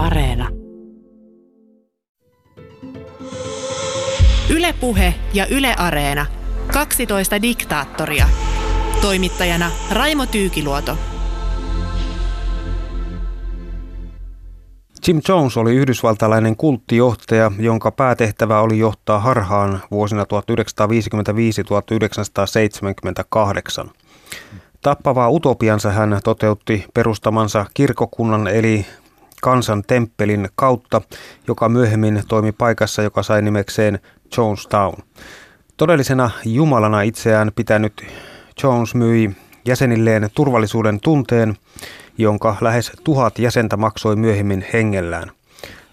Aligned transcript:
Areena. 0.00 0.48
Ylepuhe 4.50 5.14
ja 5.34 5.46
Yle 5.46 5.74
Areena. 5.78 6.26
12 6.72 7.42
diktaattoria. 7.42 8.28
Toimittajana 9.00 9.70
Raimo 9.90 10.26
Tyykiluoto. 10.26 10.98
Jim 15.08 15.20
Jones 15.28 15.56
oli 15.56 15.76
yhdysvaltalainen 15.76 16.56
kulttijohtaja, 16.56 17.52
jonka 17.58 17.90
päätehtävä 17.90 18.60
oli 18.60 18.78
johtaa 18.78 19.18
harhaan 19.18 19.82
vuosina 19.90 20.24
1955-1978. 23.84 23.90
Tappavaa 24.82 25.30
utopiansa 25.30 25.90
hän 25.90 26.20
toteutti 26.24 26.84
perustamansa 26.94 27.66
kirkokunnan 27.74 28.48
eli 28.48 28.86
kansan 29.42 29.82
temppelin 29.86 30.48
kautta, 30.54 31.00
joka 31.48 31.68
myöhemmin 31.68 32.22
toimi 32.28 32.52
paikassa, 32.52 33.02
joka 33.02 33.22
sai 33.22 33.42
nimekseen 33.42 33.98
Jonestown. 34.36 35.02
Todellisena 35.76 36.30
jumalana 36.44 37.02
itseään 37.02 37.52
pitänyt 37.56 38.06
Jones 38.62 38.94
myi 38.94 39.30
jäsenilleen 39.64 40.30
turvallisuuden 40.34 41.00
tunteen, 41.00 41.56
jonka 42.18 42.56
lähes 42.60 42.92
tuhat 43.04 43.38
jäsentä 43.38 43.76
maksoi 43.76 44.16
myöhemmin 44.16 44.64
hengellään. 44.72 45.30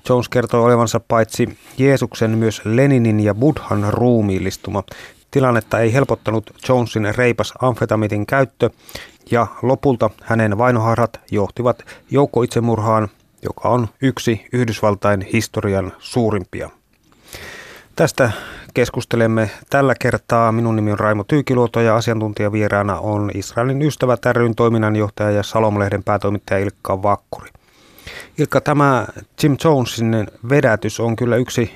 Jones 0.09 0.29
kertoi 0.29 0.61
olevansa 0.61 0.99
paitsi 0.99 1.57
Jeesuksen 1.77 2.31
myös 2.31 2.61
Leninin 2.66 3.19
ja 3.19 3.35
Buddhan 3.35 3.93
ruumiillistuma. 3.93 4.83
Tilannetta 5.31 5.79
ei 5.79 5.93
helpottanut 5.93 6.52
Jonesin 6.69 7.16
reipas 7.16 7.53
amfetamitin 7.61 8.25
käyttö 8.25 8.69
ja 9.31 9.47
lopulta 9.61 10.09
hänen 10.23 10.57
vainoharhat 10.57 11.19
johtivat 11.31 11.85
joukkoitsemurhaan, 12.11 13.09
joka 13.41 13.69
on 13.69 13.87
yksi 14.01 14.45
Yhdysvaltain 14.53 15.21
historian 15.21 15.91
suurimpia. 15.99 16.69
Tästä 17.95 18.31
keskustelemme 18.73 19.49
tällä 19.69 19.95
kertaa. 19.99 20.52
Minun 20.52 20.75
nimi 20.75 20.91
on 20.91 20.99
Raimo 20.99 21.23
Tyykiluoto 21.23 21.79
ja 21.81 21.95
asiantuntijavieraana 21.95 22.99
on 22.99 23.31
Israelin 23.33 23.81
ystävät 23.81 24.25
ryn 24.25 24.55
toiminnanjohtaja 24.55 25.31
ja 25.31 25.44
Salomlehden 25.44 26.03
päätoimittaja 26.03 26.59
Ilkka 26.59 27.03
Vakkuri. 27.03 27.49
Ilkka, 28.38 28.61
tämä 28.61 29.07
Jim 29.44 29.57
Jonesin 29.63 30.27
vedätys 30.49 30.99
on 30.99 31.16
kyllä 31.16 31.35
yksi 31.35 31.73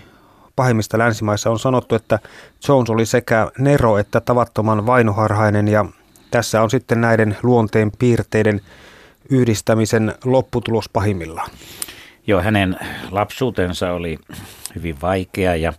pahimmista 0.55 0.97
länsimaissa. 0.97 1.49
On 1.49 1.59
sanottu, 1.59 1.95
että 1.95 2.19
Jones 2.67 2.89
oli 2.89 3.05
sekä 3.05 3.51
nero 3.57 3.97
että 3.97 4.21
tavattoman 4.21 4.85
vainoharhainen 4.85 5.67
ja 5.67 5.85
tässä 6.31 6.61
on 6.61 6.69
sitten 6.69 7.01
näiden 7.01 7.37
luonteen 7.43 7.91
piirteiden 7.99 8.61
yhdistämisen 9.31 10.15
lopputulos 10.25 10.89
pahimmillaan. 10.89 11.51
Joo, 12.27 12.41
hänen 12.41 12.79
lapsuutensa 13.11 13.91
oli 13.91 14.19
hyvin 14.75 15.01
vaikea 15.01 15.55
ja 15.55 15.73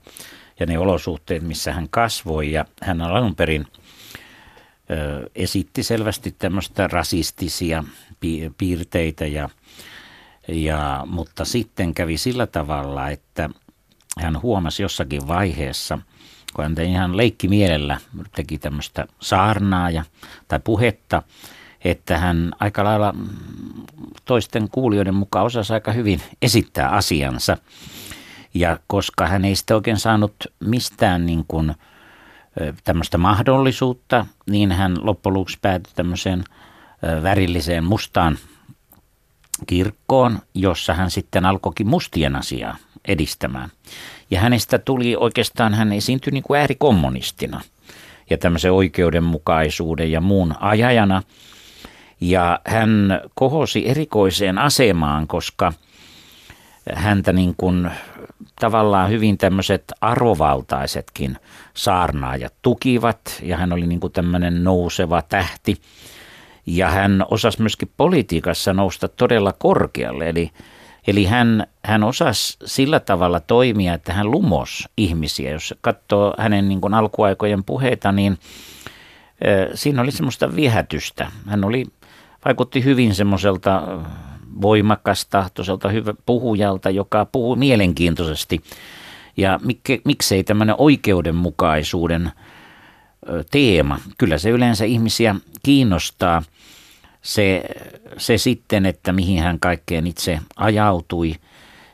ja 0.61 0.67
ne 0.67 0.79
olosuhteet, 0.79 1.43
missä 1.43 1.73
hän 1.73 1.87
kasvoi. 1.91 2.53
Ja 2.53 2.65
hän 2.83 3.01
alun 3.01 3.35
perin 3.35 3.67
ö, 4.91 5.31
esitti 5.35 5.83
selvästi 5.83 6.35
tämmöistä 6.39 6.89
rasistisia 6.89 7.85
piirteitä, 8.59 9.27
ja, 9.27 9.49
ja, 10.49 11.07
mutta 11.11 11.45
sitten 11.45 11.95
kävi 11.95 12.19
sillä 12.19 12.47
tavalla, 12.47 13.09
että 13.09 13.51
hän 14.19 14.43
huomasi 14.43 14.83
jossakin 14.83 15.29
vaiheessa, 15.29 15.99
kun 16.55 16.65
hän 16.65 16.87
ihan 16.87 17.17
leikki 17.17 17.49
mielellä 17.49 18.01
teki 18.37 18.59
tämmöistä 18.59 19.07
saarnaa 19.21 19.91
ja, 19.91 20.05
tai 20.49 20.61
puhetta, 20.65 21.23
että 21.85 22.19
hän 22.19 22.53
aika 22.61 22.85
lailla 22.85 23.15
toisten 24.25 24.69
kuulijoiden 24.69 25.15
mukaan 25.15 25.47
osasi 25.47 25.73
aika 25.73 25.93
hyvin 25.93 26.23
esittää 26.43 26.89
asiansa. 26.89 27.57
Ja 28.55 28.79
koska 28.87 29.27
hän 29.27 29.45
ei 29.45 29.57
sitten 29.57 29.75
oikein 29.75 29.99
saanut 29.99 30.35
mistään 30.61 31.27
niin 31.27 31.45
kuin, 31.49 31.75
tämmöistä 32.85 33.19
mahdollisuutta, 33.19 34.27
niin 34.51 34.73
hän 34.73 34.97
loppujen 35.01 35.47
päätyi 35.63 35.93
tämmöiseen 35.95 36.45
värilliseen 37.23 37.85
mustaan 37.85 38.39
kirkkoon, 39.67 40.39
jossa 40.55 40.95
hän 40.95 41.11
sitten 41.11 41.47
alkoikin 41.47 41.87
mustien 41.87 42.37
asiaa 42.37 42.77
edistämään. 43.09 43.71
Ja 44.31 44.41
hänestä 44.41 44.79
tuli 44.79 45.17
oikeastaan, 45.17 45.75
hän 45.75 45.93
esiintyi 45.93 46.31
niin 46.31 46.43
kuin 46.43 46.61
äärikommunistina 46.61 47.61
ja 48.31 48.39
tämmöisen 48.39 48.73
oikeudenmukaisuuden 48.73 50.13
ja 50.13 50.21
muun 50.21 50.55
ajajana. 50.61 51.23
Ja 52.23 52.61
hän 52.67 53.21
kohosi 53.35 53.89
erikoiseen 53.89 54.59
asemaan, 54.59 55.27
koska 55.27 55.73
häntä 56.95 57.33
niin 57.33 57.55
kuin 57.57 57.91
tavallaan 58.61 59.11
hyvin 59.11 59.39
tämmöiset 59.39 59.85
arvovaltaisetkin 60.01 61.37
saarnaajat 61.75 62.55
tukivat 62.63 63.41
ja 63.43 63.57
hän 63.57 63.73
oli 63.73 63.87
niin 63.87 64.01
kuin 64.01 64.13
tämmöinen 64.13 64.65
nouseva 64.65 65.23
tähti. 65.23 65.77
Ja 66.67 66.91
hän 66.91 67.25
osasi 67.31 67.61
myöskin 67.61 67.91
politiikassa 67.97 68.73
nousta 68.73 69.09
todella 69.09 69.53
korkealle, 69.53 70.29
eli, 70.29 70.51
eli 71.07 71.25
hän, 71.25 71.67
hän 71.85 72.05
osasi 72.05 72.57
sillä 72.65 73.01
tavalla 73.01 73.41
toimia, 73.41 73.95
että 73.95 74.13
hän 74.13 74.31
lumos 74.31 74.89
ihmisiä. 74.97 75.51
Jos 75.51 75.75
katsoo 75.81 76.35
hänen 76.39 76.69
niin 76.69 76.81
kuin 76.81 76.95
alkuaikojen 76.95 77.65
puheita, 77.65 78.13
niin 78.13 78.39
siinä 79.75 80.03
oli 80.03 80.11
semmoista 80.11 80.57
viehätystä. 80.57 81.31
Hän 81.47 81.65
oli, 81.65 81.87
vaikutti 82.45 82.85
hyvin 82.85 83.15
semmoiselta 83.15 83.83
voimakastahtoiselta 84.61 85.89
hyvä 85.89 86.15
puhujalta, 86.27 86.91
joka 86.91 87.25
puhuu 87.25 87.57
mielenkiintoisesti. 87.57 88.63
Ja 89.37 89.61
miksei 90.05 90.45
tämmöinen 90.45 90.75
oikeudenmukaisuuden 90.79 92.33
teema, 93.51 93.99
kyllä 94.19 94.39
se 94.39 94.51
yleensä 94.51 94.85
ihmisiä 94.85 95.35
kiinnostaa. 95.63 96.43
Se, 97.23 97.63
se 98.17 98.39
sitten, 98.39 98.87
että 98.87 99.13
mihin 99.13 99.43
hän 99.43 99.61
kaikkeen 99.61 100.07
itse 100.07 100.39
ajautui 100.57 101.35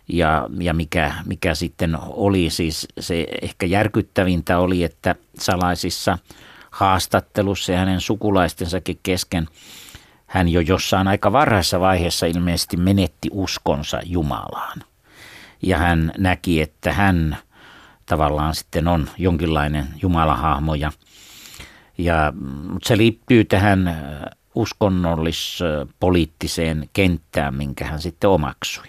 ja, 0.09 0.49
ja 0.61 0.75
mikä, 0.75 1.15
mikä 1.27 1.55
sitten 1.55 1.99
oli 2.01 2.51
siis 2.51 2.89
se 3.01 3.27
ehkä 3.43 3.67
järkyttävintä 3.67 4.59
oli, 4.59 4.85
että 4.85 5.15
salaisissa 5.39 6.19
haastattelussa 6.71 7.73
ja 7.73 7.79
hänen 7.79 8.01
sukulaistensakin 8.01 8.99
kesken– 9.03 9.49
hän 10.29 10.49
jo 10.49 10.61
jossain 10.61 11.09
aika 11.09 11.33
varhaisessa 11.33 11.81
vaiheessa 11.81 12.27
ilmeisesti 12.27 12.77
menetti 12.77 13.29
uskonsa 13.33 14.01
Jumalaan. 14.05 14.79
Ja 15.63 15.79
hän 15.79 16.13
näki, 16.19 16.61
että 16.61 16.93
hän 16.93 17.37
tavallaan 18.07 18.55
sitten 18.55 18.89
on 18.89 19.11
jonkinlainen 19.19 19.87
jumalahahmo. 20.03 20.75
Ja, 20.75 20.93
ja, 21.99 22.33
mutta 22.71 22.89
se 22.89 22.97
liittyy 22.97 23.45
tähän 23.45 23.97
uskonnollis-poliittiseen 24.55 26.89
kenttään, 26.93 27.55
minkä 27.55 27.85
hän 27.85 28.01
sitten 28.01 28.31
omaksui. 28.31 28.87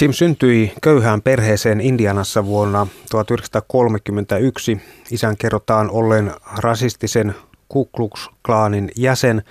Jim 0.00 0.12
syntyi 0.12 0.72
köyhään 0.82 1.22
perheeseen 1.22 1.80
Indianassa 1.80 2.46
vuonna 2.46 2.86
1931. 3.10 4.80
Isän 5.10 5.36
kerrotaan 5.36 5.90
ollen 5.90 6.32
rasistisen 6.56 7.34
Ku 7.68 7.84
Klux 7.84 8.28
Klanin 8.46 8.90
jäsen. 8.96 9.42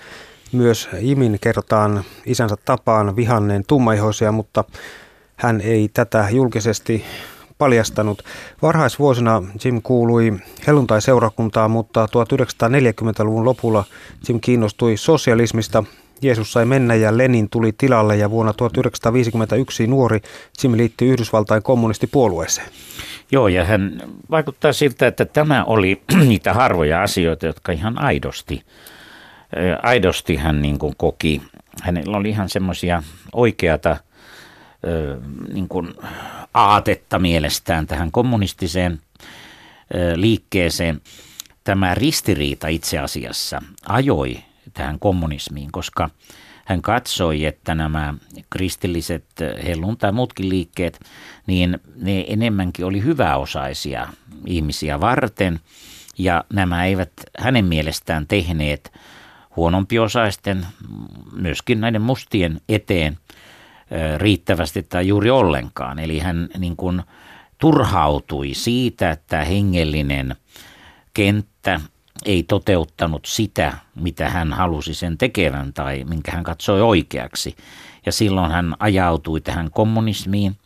Myös 0.52 0.88
Jimin 1.00 1.38
kerrotaan 1.40 2.04
isänsä 2.26 2.56
tapaan 2.64 3.16
vihanneen 3.16 3.64
tummaihoisia, 3.66 4.32
mutta 4.32 4.64
hän 5.36 5.60
ei 5.60 5.88
tätä 5.94 6.28
julkisesti 6.30 7.04
paljastanut. 7.58 8.22
Varhaisvuosina 8.62 9.42
Jim 9.64 9.82
kuului 9.82 10.32
helluntai-seurakuntaan, 10.66 11.70
mutta 11.70 12.06
1940-luvun 12.06 13.44
lopulla 13.44 13.84
Jim 14.28 14.40
kiinnostui 14.40 14.96
sosialismista. 14.96 15.84
Jeesus 16.22 16.52
sai 16.52 16.64
mennä 16.64 16.94
ja 16.94 17.18
Lenin 17.18 17.50
tuli 17.50 17.72
tilalle 17.72 18.16
ja 18.16 18.30
vuonna 18.30 18.52
1951 18.52 19.86
nuori 19.86 20.20
Jim 20.62 20.76
liittyi 20.76 21.08
Yhdysvaltain 21.08 21.62
kommunistipuolueeseen. 21.62 22.68
Joo, 23.32 23.48
ja 23.48 23.64
hän 23.64 24.02
vaikuttaa 24.30 24.72
siltä, 24.72 25.06
että 25.06 25.24
tämä 25.24 25.64
oli 25.64 26.02
niitä 26.28 26.52
harvoja 26.52 27.02
asioita, 27.02 27.46
jotka 27.46 27.72
ihan 27.72 27.98
aidosti, 27.98 28.62
aidosti 29.82 30.36
hän 30.36 30.62
niin 30.62 30.78
kuin 30.78 30.94
koki. 30.96 31.42
Hänellä 31.82 32.16
oli 32.16 32.28
ihan 32.28 32.48
semmoisia 32.48 33.02
oikeata 33.32 33.96
niin 35.52 35.68
kuin 35.68 35.94
aatetta 36.54 37.18
mielestään 37.18 37.86
tähän 37.86 38.12
kommunistiseen 38.12 39.00
liikkeeseen. 40.14 41.00
Tämä 41.64 41.94
ristiriita 41.94 42.68
itse 42.68 42.98
asiassa 42.98 43.62
ajoi 43.88 44.38
tähän 44.76 44.98
kommunismiin, 44.98 45.72
koska 45.72 46.10
hän 46.64 46.82
katsoi, 46.82 47.44
että 47.44 47.74
nämä 47.74 48.14
kristilliset 48.50 49.24
hellun 49.66 49.96
tai 49.96 50.12
muutkin 50.12 50.48
liikkeet, 50.48 51.00
niin 51.46 51.78
ne 51.96 52.24
enemmänkin 52.28 52.84
oli 52.84 53.02
hyväosaisia 53.02 54.08
ihmisiä 54.46 55.00
varten 55.00 55.60
ja 56.18 56.44
nämä 56.52 56.84
eivät 56.84 57.12
hänen 57.38 57.64
mielestään 57.64 58.26
tehneet 58.26 58.92
huonompiosaisten, 59.56 60.66
myöskin 61.32 61.80
näiden 61.80 62.02
mustien 62.02 62.60
eteen 62.68 63.18
riittävästi 64.18 64.82
tai 64.82 65.08
juuri 65.08 65.30
ollenkaan. 65.30 65.98
Eli 65.98 66.18
hän 66.18 66.48
niin 66.58 66.76
kuin 66.76 67.02
turhautui 67.58 68.54
siitä, 68.54 69.10
että 69.10 69.44
hengellinen 69.44 70.36
kenttä 71.14 71.80
ei 72.24 72.42
toteuttanut 72.42 73.24
sitä, 73.26 73.72
mitä 73.94 74.30
hän 74.30 74.52
halusi 74.52 74.94
sen 74.94 75.18
tekevän 75.18 75.72
tai 75.72 76.04
minkä 76.04 76.32
hän 76.32 76.44
katsoi 76.44 76.82
oikeaksi. 76.82 77.56
Ja 78.06 78.12
silloin 78.12 78.50
hän 78.50 78.74
ajautui 78.78 79.40
tähän 79.40 79.70
kommunismiin 79.70 80.56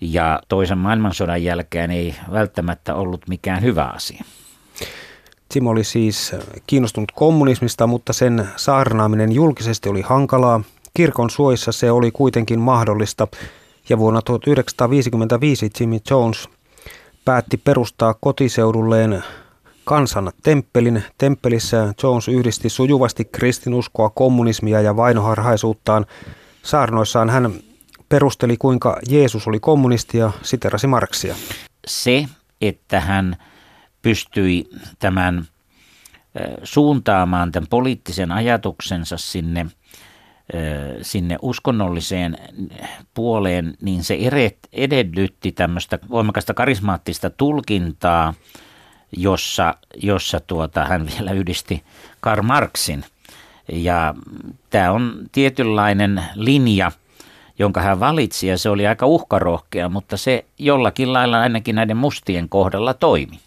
ja 0.00 0.40
toisen 0.48 0.78
maailmansodan 0.78 1.44
jälkeen 1.44 1.90
ei 1.90 2.14
välttämättä 2.32 2.94
ollut 2.94 3.28
mikään 3.28 3.62
hyvä 3.62 3.84
asia. 3.84 4.24
Timo 5.48 5.70
oli 5.70 5.84
siis 5.84 6.32
kiinnostunut 6.66 7.12
kommunismista, 7.12 7.86
mutta 7.86 8.12
sen 8.12 8.48
saarnaaminen 8.56 9.32
julkisesti 9.32 9.88
oli 9.88 10.00
hankalaa. 10.00 10.62
Kirkon 10.94 11.30
suojissa 11.30 11.72
se 11.72 11.90
oli 11.90 12.10
kuitenkin 12.10 12.60
mahdollista 12.60 13.28
ja 13.88 13.98
vuonna 13.98 14.22
1955 14.22 15.70
Jimmy 15.80 15.98
Jones 16.10 16.48
päätti 17.24 17.56
perustaa 17.56 18.14
kotiseudulleen 18.20 19.24
kansan 19.84 20.32
temppelin. 20.42 21.04
Temppelissä 21.18 21.94
Jones 22.02 22.28
yhdisti 22.28 22.68
sujuvasti 22.68 23.24
kristinuskoa, 23.24 24.10
kommunismia 24.10 24.80
ja 24.80 24.96
vainoharhaisuuttaan. 24.96 26.06
Saarnoissaan 26.62 27.30
hän 27.30 27.52
perusteli, 28.08 28.56
kuinka 28.56 28.98
Jeesus 29.08 29.48
oli 29.48 29.60
kommunisti 29.60 30.18
ja 30.18 30.30
siterasi 30.42 30.86
Marksia. 30.86 31.34
Se, 31.86 32.26
että 32.60 33.00
hän 33.00 33.36
pystyi 34.02 34.70
tämän 34.98 35.44
suuntaamaan 36.62 37.52
tämän 37.52 37.68
poliittisen 37.70 38.32
ajatuksensa 38.32 39.16
sinne, 39.16 39.66
sinne 41.02 41.36
uskonnolliseen 41.42 42.38
puoleen, 43.14 43.74
niin 43.82 44.04
se 44.04 44.18
edellytti 44.72 45.52
tämmöistä 45.52 45.98
voimakasta 46.10 46.54
karismaattista 46.54 47.30
tulkintaa, 47.30 48.34
jossa, 49.16 49.74
jossa 50.02 50.40
tuota, 50.40 50.84
hän 50.84 51.06
vielä 51.06 51.32
yhdisti 51.32 51.82
Karl 52.20 52.42
Marxin. 52.42 53.04
Ja 53.72 54.14
tämä 54.70 54.92
on 54.92 55.12
tietynlainen 55.32 56.24
linja, 56.34 56.92
jonka 57.58 57.80
hän 57.80 58.00
valitsi 58.00 58.46
ja 58.46 58.58
se 58.58 58.70
oli 58.70 58.86
aika 58.86 59.06
uhkarohkea, 59.06 59.88
mutta 59.88 60.16
se 60.16 60.44
jollakin 60.58 61.12
lailla 61.12 61.40
ainakin 61.40 61.74
näiden 61.74 61.96
mustien 61.96 62.48
kohdalla 62.48 62.94
toimi. 62.94 63.38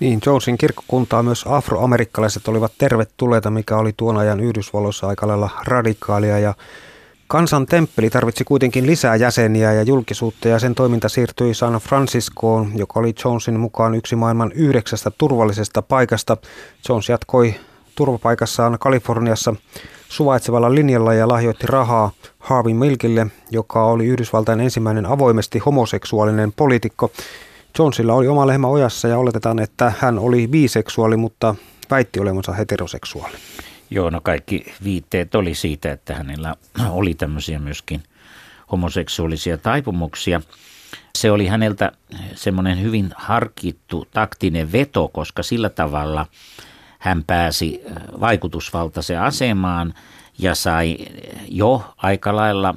Niin, 0.00 0.20
Jonesin 0.26 0.58
kirkkokuntaa 0.58 1.22
myös 1.22 1.44
afroamerikkalaiset 1.48 2.48
olivat 2.48 2.72
tervetulleita, 2.78 3.50
mikä 3.50 3.76
oli 3.76 3.92
tuon 3.96 4.16
ajan 4.16 4.40
Yhdysvalloissa 4.40 5.06
aika 5.06 5.28
lailla 5.28 5.50
radikaalia 5.64 6.38
ja 6.38 6.54
Kansan 7.28 7.66
temppeli 7.66 8.10
tarvitsi 8.10 8.44
kuitenkin 8.44 8.86
lisää 8.86 9.16
jäseniä 9.16 9.72
ja 9.72 9.82
julkisuutta 9.82 10.48
ja 10.48 10.58
sen 10.58 10.74
toiminta 10.74 11.08
siirtyi 11.08 11.54
San 11.54 11.74
Franciscoon, 11.74 12.72
joka 12.74 13.00
oli 13.00 13.14
Jonesin 13.24 13.60
mukaan 13.60 13.94
yksi 13.94 14.16
maailman 14.16 14.52
yhdeksästä 14.52 15.10
turvallisesta 15.10 15.82
paikasta. 15.82 16.36
Jones 16.88 17.08
jatkoi 17.08 17.54
turvapaikassaan 17.94 18.78
Kaliforniassa 18.80 19.54
suvaitsevalla 20.08 20.74
linjalla 20.74 21.14
ja 21.14 21.28
lahjoitti 21.28 21.66
rahaa 21.66 22.10
Harvey 22.38 22.74
Milkille, 22.74 23.26
joka 23.50 23.84
oli 23.84 24.06
Yhdysvaltain 24.06 24.60
ensimmäinen 24.60 25.06
avoimesti 25.06 25.58
homoseksuaalinen 25.58 26.52
poliitikko. 26.52 27.10
Jonesilla 27.78 28.14
oli 28.14 28.28
oma 28.28 28.46
lehmä 28.46 28.66
ojassa 28.66 29.08
ja 29.08 29.18
oletetaan, 29.18 29.58
että 29.58 29.92
hän 29.98 30.18
oli 30.18 30.48
biseksuaali, 30.48 31.16
mutta 31.16 31.54
väitti 31.90 32.20
olevansa 32.20 32.52
heteroseksuaali. 32.52 33.36
Joo, 33.94 34.10
no 34.10 34.20
kaikki 34.20 34.74
viitteet 34.84 35.34
oli 35.34 35.54
siitä, 35.54 35.92
että 35.92 36.14
hänellä 36.14 36.54
oli 36.90 37.14
tämmöisiä 37.14 37.58
myöskin 37.58 38.02
homoseksuaalisia 38.72 39.58
taipumuksia. 39.58 40.40
Se 41.14 41.30
oli 41.30 41.46
häneltä 41.46 41.92
semmoinen 42.34 42.82
hyvin 42.82 43.10
harkittu 43.16 44.08
taktinen 44.10 44.72
veto, 44.72 45.08
koska 45.08 45.42
sillä 45.42 45.68
tavalla 45.68 46.26
hän 46.98 47.24
pääsi 47.26 47.82
vaikutusvaltaiseen 48.20 49.20
asemaan 49.20 49.94
ja 50.38 50.54
sai 50.54 50.96
jo 51.48 51.94
aika 51.96 52.36
lailla, 52.36 52.74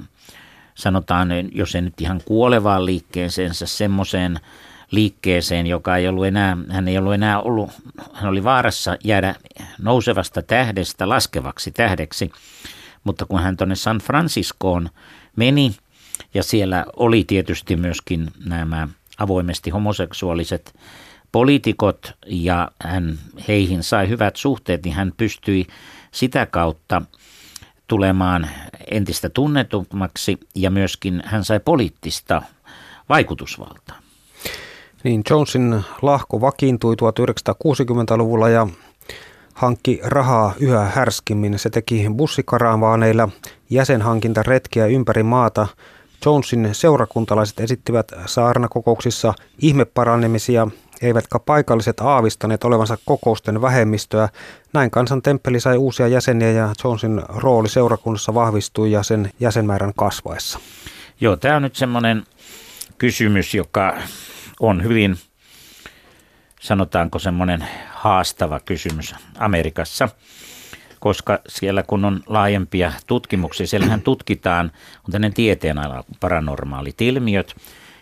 sanotaan, 0.74 1.28
jos 1.52 1.74
ei 1.74 1.82
nyt 1.82 2.00
ihan 2.00 2.20
kuolevaan 2.24 2.86
liikkeeseensä, 2.86 3.66
semmoiseen 3.66 4.40
liikkeeseen, 4.90 5.66
joka 5.66 5.96
ei 5.96 6.08
ollut 6.08 6.26
enää, 6.26 6.56
hän 6.68 6.88
ei 6.88 6.98
ollut 6.98 7.14
enää 7.14 7.40
ollut, 7.40 7.70
hän 8.12 8.30
oli 8.30 8.44
vaarassa 8.44 8.96
jäädä 9.04 9.34
nousevasta 9.82 10.42
tähdestä 10.42 11.08
laskevaksi 11.08 11.70
tähdeksi. 11.70 12.32
Mutta 13.04 13.26
kun 13.26 13.42
hän 13.42 13.56
tuonne 13.56 13.74
San 13.74 13.98
Franciscoon 13.98 14.88
meni, 15.36 15.76
ja 16.34 16.42
siellä 16.42 16.86
oli 16.96 17.24
tietysti 17.24 17.76
myöskin 17.76 18.30
nämä 18.46 18.88
avoimesti 19.18 19.70
homoseksuaaliset 19.70 20.74
poliitikot, 21.32 22.12
ja 22.26 22.70
hän, 22.82 23.18
heihin 23.48 23.82
sai 23.82 24.08
hyvät 24.08 24.36
suhteet, 24.36 24.84
niin 24.84 24.94
hän 24.94 25.12
pystyi 25.16 25.66
sitä 26.10 26.46
kautta 26.46 27.02
tulemaan 27.88 28.48
entistä 28.90 29.28
tunnetummaksi, 29.28 30.38
ja 30.54 30.70
myöskin 30.70 31.22
hän 31.24 31.44
sai 31.44 31.60
poliittista 31.60 32.42
vaikutusvaltaa. 33.08 34.07
Niin, 35.04 35.22
Jonesin 35.30 35.84
lahko 36.02 36.40
vakiintui 36.40 36.94
1960-luvulla 36.94 38.48
ja 38.48 38.66
hankki 39.54 40.00
rahaa 40.04 40.54
yhä 40.60 40.84
härskimmin. 40.84 41.58
Se 41.58 41.70
teki 41.70 42.06
bussikaravaaneilla 42.16 43.28
jäsenhankintaretkiä 43.70 44.86
ympäri 44.86 45.22
maata. 45.22 45.66
Jonesin 46.26 46.68
seurakuntalaiset 46.72 47.60
esittivät 47.60 48.12
saarnakokouksissa 48.26 49.34
ihmeparanemisia, 49.58 50.68
eivätkä 51.02 51.38
paikalliset 51.38 52.00
aavistaneet 52.00 52.64
olevansa 52.64 52.98
kokousten 53.04 53.62
vähemmistöä. 53.62 54.28
Näin 54.72 54.90
kansan 54.90 55.22
temppeli 55.22 55.60
sai 55.60 55.76
uusia 55.76 56.08
jäseniä 56.08 56.50
ja 56.50 56.72
Jonesin 56.84 57.22
rooli 57.28 57.68
seurakunnassa 57.68 58.34
vahvistui 58.34 58.92
ja 58.92 59.02
sen 59.02 59.30
jäsenmäärän 59.40 59.92
kasvaessa. 59.96 60.58
Joo, 61.20 61.36
tämä 61.36 61.56
on 61.56 61.62
nyt 61.62 61.76
semmoinen 61.76 62.24
kysymys, 62.98 63.54
joka 63.54 63.96
on 64.60 64.82
hyvin, 64.82 65.16
sanotaanko 66.60 67.18
semmoinen 67.18 67.64
haastava 67.90 68.60
kysymys 68.60 69.14
Amerikassa, 69.38 70.08
koska 71.00 71.38
siellä 71.48 71.82
kun 71.82 72.04
on 72.04 72.22
laajempia 72.26 72.92
tutkimuksia, 73.06 73.66
siellähän 73.66 74.02
tutkitaan, 74.02 74.72
on 74.96 75.12
tämmöinen 75.12 75.34
tieteenala 75.34 76.04
paranormaalit 76.20 77.00
ilmiöt, 77.00 77.56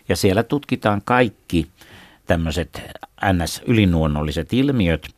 ja 0.09 0.17
siellä 0.17 0.43
tutkitaan 0.43 1.03
kaikki 1.05 1.67
tämmöiset 2.27 2.83
NS-ylinuonnolliset 3.33 4.53
ilmiöt, 4.53 5.09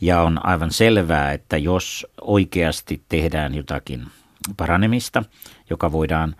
ja 0.00 0.20
on 0.20 0.46
aivan 0.46 0.70
selvää, 0.70 1.32
että 1.32 1.56
jos 1.56 2.06
oikeasti 2.20 3.02
tehdään 3.08 3.54
jotakin 3.54 4.06
paranemista, 4.56 5.24
joka 5.70 5.92
voidaan 5.92 6.36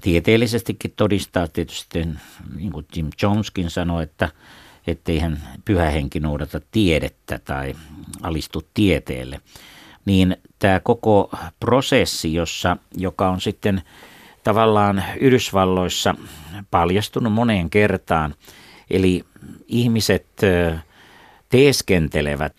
tieteellisestikin 0.00 0.92
todistaa. 0.96 1.48
Tietysti 1.48 2.08
niin 2.56 2.72
kuin 2.72 2.86
Jim 2.96 3.08
Joneskin 3.22 3.70
sanoi, 3.70 4.02
että 4.02 4.28
ettei 4.86 5.18
hän 5.18 5.42
pyhä 5.64 5.90
henki 5.90 6.20
noudata 6.20 6.60
tiedettä 6.70 7.40
tai 7.44 7.74
alistu 8.22 8.62
tieteelle. 8.74 9.40
Niin 10.04 10.36
tämä 10.58 10.80
koko 10.80 11.30
prosessi, 11.60 12.34
jossa, 12.34 12.76
joka 12.96 13.30
on 13.30 13.40
sitten 13.40 13.82
tavallaan 14.44 15.04
Yhdysvalloissa 15.20 16.14
paljastunut 16.70 17.32
moneen 17.32 17.70
kertaan, 17.70 18.34
eli 18.90 19.24
ihmiset 19.68 20.26
teeskentelevät. 21.48 22.54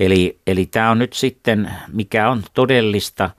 Eli, 0.00 0.38
eli 0.46 0.66
tämä 0.66 0.90
on 0.90 0.98
nyt 0.98 1.12
sitten, 1.12 1.70
mikä 1.92 2.30
on 2.30 2.42
todellista 2.54 3.30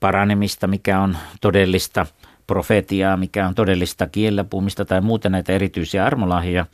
paranemista, 0.00 0.66
mikä 0.66 1.00
on 1.00 1.16
todellista 1.40 2.06
profetiaa, 2.46 3.16
mikä 3.16 3.48
on 3.48 3.54
todellista 3.54 4.06
kielläpuumista 4.06 4.84
tai 4.84 5.00
muuta 5.00 5.28
näitä 5.28 5.52
erityisiä 5.52 6.04
armolahjoja, 6.04 6.66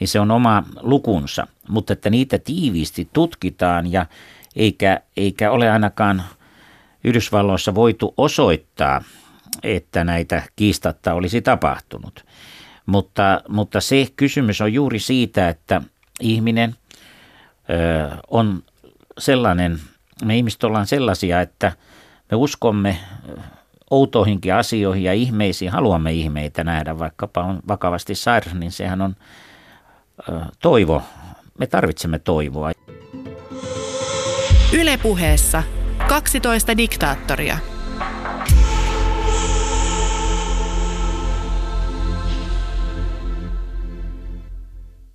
niin 0.00 0.08
se 0.08 0.20
on 0.20 0.30
oma 0.30 0.62
lukunsa. 0.80 1.46
Mutta 1.68 1.92
että 1.92 2.10
niitä 2.10 2.38
tiiviisti 2.38 3.08
tutkitaan 3.12 3.92
ja 3.92 4.06
eikä, 4.56 5.00
eikä 5.16 5.50
ole 5.50 5.70
ainakaan 5.70 6.22
Yhdysvalloissa 7.04 7.74
voitu 7.74 8.14
osoittaa, 8.16 9.02
että 9.62 10.04
näitä 10.04 10.42
kiistatta 10.56 11.14
olisi 11.14 11.42
tapahtunut. 11.42 12.24
Mutta, 12.86 13.42
mutta 13.48 13.80
se 13.80 14.06
kysymys 14.16 14.60
on 14.60 14.72
juuri 14.72 14.98
siitä, 14.98 15.48
että 15.48 15.82
ihminen 16.20 16.76
ö, 17.70 18.16
on 18.30 18.62
sellainen, 19.18 19.80
me 20.24 20.36
ihmiset 20.36 20.64
ollaan 20.64 20.86
sellaisia, 20.86 21.40
että 21.40 21.72
me 22.30 22.36
uskomme 22.36 22.98
outoihinkin 23.94 24.54
asioihin 24.54 25.04
ja 25.04 25.12
ihmeisiin 25.12 25.70
haluamme 25.70 26.12
ihmeitä 26.12 26.64
nähdä, 26.64 26.98
vaikkapa 26.98 27.42
on 27.42 27.60
vakavasti 27.68 28.14
sairas, 28.14 28.54
niin 28.54 28.72
sehän 28.72 29.00
on 29.02 29.16
toivo. 30.62 31.02
Me 31.58 31.66
tarvitsemme 31.66 32.18
toivoa. 32.18 32.72
Ylepuheessa 34.72 35.62
12 36.08 36.76
diktaattoria. 36.76 37.58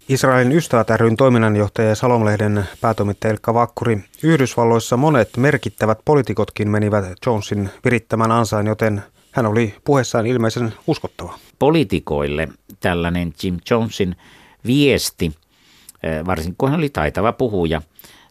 Israelin 0.10 0.52
ystävät 0.52 0.90
ryn 0.90 1.16
toiminnanjohtaja 1.16 1.90
ja 1.90 1.96
Salomlehden 1.96 2.64
päätoimittaja 2.82 3.32
Elkka 3.32 3.54
Vakkuri. 3.54 4.04
Yhdysvalloissa 4.24 4.98
monet 4.98 5.38
merkittävät 5.38 6.00
poliitikotkin 6.06 6.70
menivät 6.70 7.06
Jonesin 7.26 7.70
virittämään 7.86 8.32
ansaan, 8.32 8.68
joten 8.68 9.04
hän 9.32 9.46
oli 9.46 9.76
puheessaan 9.84 10.28
ilmeisen 10.28 10.74
uskottava. 10.88 11.40
Poliitikoille 11.60 12.48
tällainen 12.80 13.34
Jim 13.44 13.58
Jonesin 13.70 14.16
viesti, 14.66 15.32
eh, 16.04 16.26
varsinkin 16.26 16.56
kun 16.58 16.70
hän 16.70 16.80
oli 16.80 16.90
taitava 16.90 17.32
puhuja, 17.32 17.82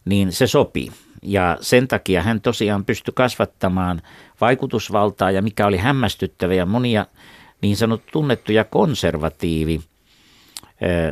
niin 0.05 0.31
se 0.31 0.47
sopii. 0.47 0.91
Ja 1.21 1.57
sen 1.61 1.87
takia 1.87 2.23
hän 2.23 2.41
tosiaan 2.41 2.85
pystyi 2.85 3.13
kasvattamaan 3.15 4.01
vaikutusvaltaa 4.41 5.31
ja 5.31 5.41
mikä 5.41 5.67
oli 5.67 5.77
hämmästyttävä 5.77 6.53
ja 6.53 6.65
monia 6.65 7.05
niin 7.61 7.77
sanottu 7.77 8.07
tunnettuja 8.11 8.63
konservatiivi 8.63 9.81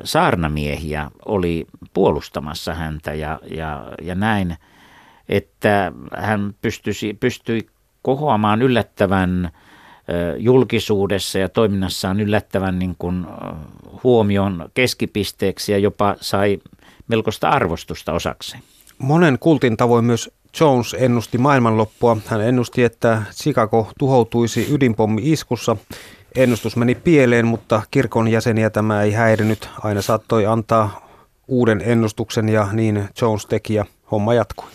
saarnamiehiä 0.04 1.12
oli 1.26 1.68
puolustamassa 1.94 2.74
häntä 2.74 3.14
ja, 3.14 3.40
ja, 3.52 3.92
ja 4.02 4.16
näin, 4.16 4.58
että 5.30 5.92
hän 6.18 6.56
pystyi, 6.62 6.94
pystyi 7.20 7.68
kohoamaan 8.02 8.62
yllättävän 8.62 9.52
julkisuudessa 10.38 11.40
ja 11.40 11.50
toiminnassaan 11.50 12.20
yllättävän 12.20 12.80
niin 12.80 12.96
kuin 13.00 13.26
huomion 14.04 14.70
keskipisteeksi 14.74 15.72
ja 15.72 15.78
jopa 15.78 16.16
sai 16.22 16.60
melkoista 17.08 17.50
arvostusta 17.50 18.14
osakseen. 18.14 18.64
Monen 18.98 19.40
kultin 19.40 19.78
tavoin 19.78 20.06
myös 20.06 20.30
Jones 20.60 20.96
ennusti 21.00 21.38
maailmanloppua. 21.38 22.18
Hän 22.26 22.42
ennusti, 22.42 22.84
että 22.84 23.22
Chicago 23.32 23.92
tuhoutuisi 24.00 24.68
ydinpommi-iskussa. 24.74 25.78
Ennustus 26.38 26.76
meni 26.76 26.96
pieleen, 26.96 27.48
mutta 27.48 27.82
kirkon 27.92 28.28
jäseniä 28.28 28.70
tämä 28.70 29.02
ei 29.02 29.12
häirinyt. 29.12 29.70
Aina 29.84 30.02
saattoi 30.02 30.46
antaa 30.46 31.08
uuden 31.48 31.82
ennustuksen 31.86 32.50
ja 32.50 32.68
niin 32.72 33.10
Jones 33.22 33.46
teki 33.46 33.74
ja 33.74 33.86
homma 34.12 34.34
jatkui. 34.34 34.68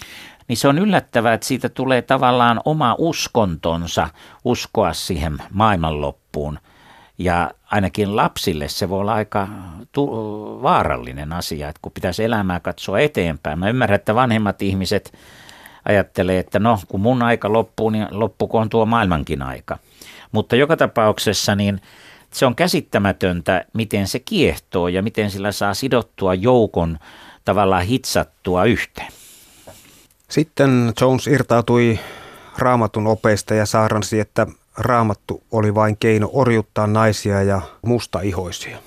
Niin 0.48 0.56
se 0.56 0.68
on 0.68 0.78
yllättävää, 0.78 1.34
että 1.34 1.46
siitä 1.46 1.68
tulee 1.68 2.02
tavallaan 2.02 2.60
oma 2.64 2.94
uskontonsa 2.98 4.08
uskoa 4.44 4.92
siihen 4.92 5.38
maailmanloppuun. 5.50 6.58
Ja 7.18 7.50
ainakin 7.70 8.16
lapsille 8.16 8.68
se 8.68 8.88
voi 8.88 9.00
olla 9.00 9.14
aika 9.14 9.48
tu- 9.92 10.58
vaarallinen 10.62 11.32
asia, 11.32 11.68
että 11.68 11.80
kun 11.82 11.92
pitäisi 11.92 12.24
elämää 12.24 12.60
katsoa 12.60 12.98
eteenpäin. 12.98 13.58
Mä 13.58 13.68
ymmärrän, 13.68 13.96
että 13.96 14.14
vanhemmat 14.14 14.62
ihmiset 14.62 15.12
ajattelee, 15.84 16.38
että 16.38 16.58
no 16.58 16.78
kun 16.88 17.00
mun 17.00 17.22
aika 17.22 17.52
loppuu, 17.52 17.90
niin 17.90 18.06
loppukoon 18.10 18.68
tuo 18.68 18.86
maailmankin 18.86 19.42
aika. 19.42 19.78
Mutta 20.32 20.56
joka 20.56 20.76
tapauksessa 20.76 21.54
niin 21.54 21.80
se 22.30 22.46
on 22.46 22.54
käsittämätöntä, 22.54 23.64
miten 23.72 24.08
se 24.08 24.18
kiehtoo 24.18 24.88
ja 24.88 25.02
miten 25.02 25.30
sillä 25.30 25.52
saa 25.52 25.74
sidottua 25.74 26.34
joukon 26.34 26.98
tavallaan 27.44 27.84
hitsattua 27.84 28.64
yhteen. 28.64 29.12
Sitten 30.28 30.92
Jones 31.00 31.26
irtautui 31.26 31.98
raamatun 32.58 33.06
opeista 33.06 33.54
ja 33.54 33.66
saaransi, 33.66 34.20
että 34.20 34.46
raamattu 34.78 35.42
oli 35.50 35.74
vain 35.74 35.96
keino 35.96 36.30
orjuttaa 36.32 36.86
naisia 36.86 37.42
ja 37.42 37.60
mustaihoisia. 37.82 38.78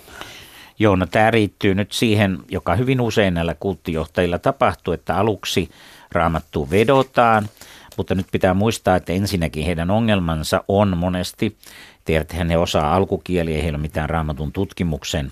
Joo, 0.79 0.95
no 0.95 1.05
tämä 1.05 1.31
riittyy 1.31 1.75
nyt 1.75 1.91
siihen, 1.91 2.37
joka 2.49 2.75
hyvin 2.75 3.01
usein 3.01 3.33
näillä 3.33 3.55
kulttijohtajilla 3.59 4.39
tapahtuu, 4.39 4.93
että 4.93 5.17
aluksi 5.17 5.69
raamattu 6.11 6.69
vedotaan, 6.69 7.49
mutta 7.97 8.15
nyt 8.15 8.27
pitää 8.31 8.53
muistaa, 8.53 8.95
että 8.95 9.13
ensinnäkin 9.13 9.65
heidän 9.65 9.91
ongelmansa 9.91 10.63
on 10.67 10.97
monesti, 10.97 11.57
tiedäthän 12.05 12.49
he 12.49 12.57
osaa 12.57 12.95
alkukieliä, 12.95 13.55
ei 13.55 13.63
heillä 13.63 13.77
ole 13.77 13.81
mitään 13.81 14.09
raamatun 14.09 14.51
tutkimuksen 14.51 15.31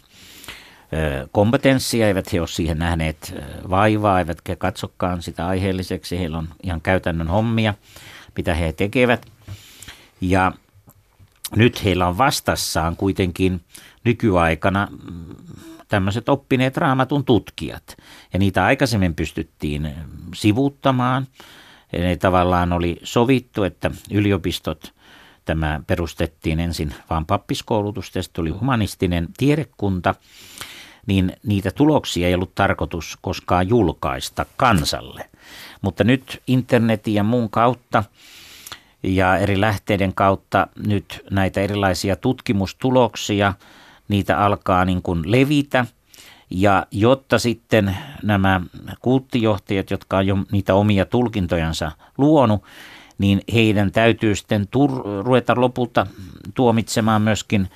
kompetenssia, 1.32 2.08
eivät 2.08 2.34
he 2.34 2.40
ole 2.40 2.48
siihen 2.48 2.80
nähneet 2.80 3.36
vaivaa, 3.70 4.20
eivätkä 4.20 4.56
katsokaan 4.56 5.22
sitä 5.22 5.48
aiheelliseksi. 5.48 6.20
Heillä 6.20 6.38
on 6.38 6.48
ihan 6.64 6.82
käytännön 6.82 7.28
hommia, 7.28 7.74
mitä 8.38 8.54
he 8.54 8.74
tekevät. 8.74 9.26
Ja 10.22 10.52
nyt 11.56 11.84
heillä 11.84 12.08
on 12.08 12.18
vastassaan 12.18 12.96
kuitenkin 12.96 13.62
nykyaikana 14.04 14.88
mm, 14.92 15.36
tämmöiset 15.88 16.30
oppineet 16.30 16.78
raamatun 16.78 17.26
tutkijat. 17.26 17.98
Ja 18.34 18.40
niitä 18.40 18.66
aikaisemmin 18.66 19.16
pystyttiin 19.16 19.92
sivuuttamaan. 20.36 21.28
Ne 21.98 22.16
tavallaan 22.16 22.74
oli 22.74 23.00
sovittu, 23.04 23.64
että 23.64 23.92
yliopistot, 24.12 24.94
tämä 25.46 25.82
perustettiin 25.88 26.60
ensin 26.60 26.96
vaan 27.10 27.26
pappiskoulutusta, 27.26 28.20
ja 28.20 28.24
sitten 28.24 28.36
tuli 28.36 28.50
humanistinen 28.50 29.28
tiedekunta, 29.38 30.16
niin 31.06 31.34
niitä 31.44 31.72
tuloksia 31.72 32.28
ei 32.28 32.34
ollut 32.34 32.56
tarkoitus 32.56 33.18
koskaan 33.22 33.70
julkaista 33.70 34.46
kansalle. 34.58 35.30
Mutta 35.82 36.04
nyt 36.04 36.42
internetin 36.48 37.14
ja 37.14 37.24
muun 37.24 37.50
kautta 37.50 38.04
ja 39.04 39.38
eri 39.38 39.62
lähteiden 39.62 40.14
kautta 40.14 40.68
nyt 40.88 41.26
näitä 41.32 41.62
erilaisia 41.62 42.16
tutkimustuloksia, 42.16 43.54
niitä 44.08 44.40
alkaa 44.40 44.86
niin 44.86 45.02
kuin 45.02 45.32
levitä. 45.32 45.86
Ja 46.56 46.86
jotta 46.92 47.40
sitten 47.40 47.98
nämä 48.24 48.62
kulttijohtajat, 49.00 49.92
jotka 49.92 50.18
on 50.18 50.28
jo 50.28 50.38
niitä 50.52 50.76
omia 50.76 51.06
tulkintojansa 51.06 51.92
luonut, 52.18 52.64
niin 53.18 53.42
heidän 53.54 53.92
täytyy 53.92 54.36
sitten 54.36 54.62
tur- 54.62 55.24
ruveta 55.24 55.54
lopulta 55.58 56.08
tuomitsemaan 56.54 57.22
myöskin 57.22 57.70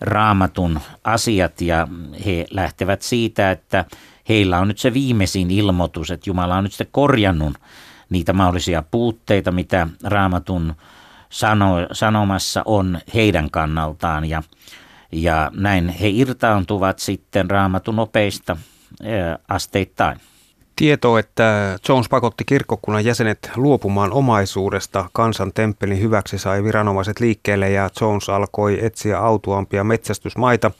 raamatun 0.00 0.80
asiat. 1.04 1.60
Ja 1.60 1.88
he 2.26 2.46
lähtevät 2.50 3.02
siitä, 3.02 3.50
että 3.50 3.84
heillä 4.28 4.58
on 4.58 4.68
nyt 4.68 4.78
se 4.78 4.94
viimeisin 4.94 5.50
ilmoitus, 5.50 6.10
että 6.10 6.30
Jumala 6.30 6.56
on 6.56 6.64
nyt 6.64 6.72
sitten 6.72 6.88
korjannut 6.90 7.54
niitä 8.10 8.32
mahdollisia 8.32 8.82
puutteita, 8.90 9.52
mitä 9.52 9.88
raamatun 10.04 10.74
sano, 11.30 11.74
sanomassa 11.92 12.62
on 12.64 12.98
heidän 13.14 13.50
kannaltaan. 13.50 14.24
Ja, 14.24 14.42
ja 15.12 15.50
näin 15.54 15.88
he 15.88 16.08
irtaantuvat 16.08 16.98
sitten 16.98 17.50
raamatun 17.50 17.98
opeista 17.98 18.56
asteittain. 19.48 20.20
Tieto, 20.76 21.18
että 21.18 21.78
Jones 21.88 22.08
pakotti 22.08 22.44
kirkkokunnan 22.44 23.04
jäsenet 23.04 23.50
luopumaan 23.56 24.12
omaisuudesta 24.12 25.10
kansan 25.12 25.52
temppelin 25.52 26.00
hyväksi 26.00 26.38
sai 26.38 26.64
viranomaiset 26.64 27.20
liikkeelle 27.20 27.70
ja 27.70 27.90
Jones 28.00 28.28
alkoi 28.28 28.84
etsiä 28.84 29.18
autuampia 29.18 29.84
metsästysmaita. 29.84 30.70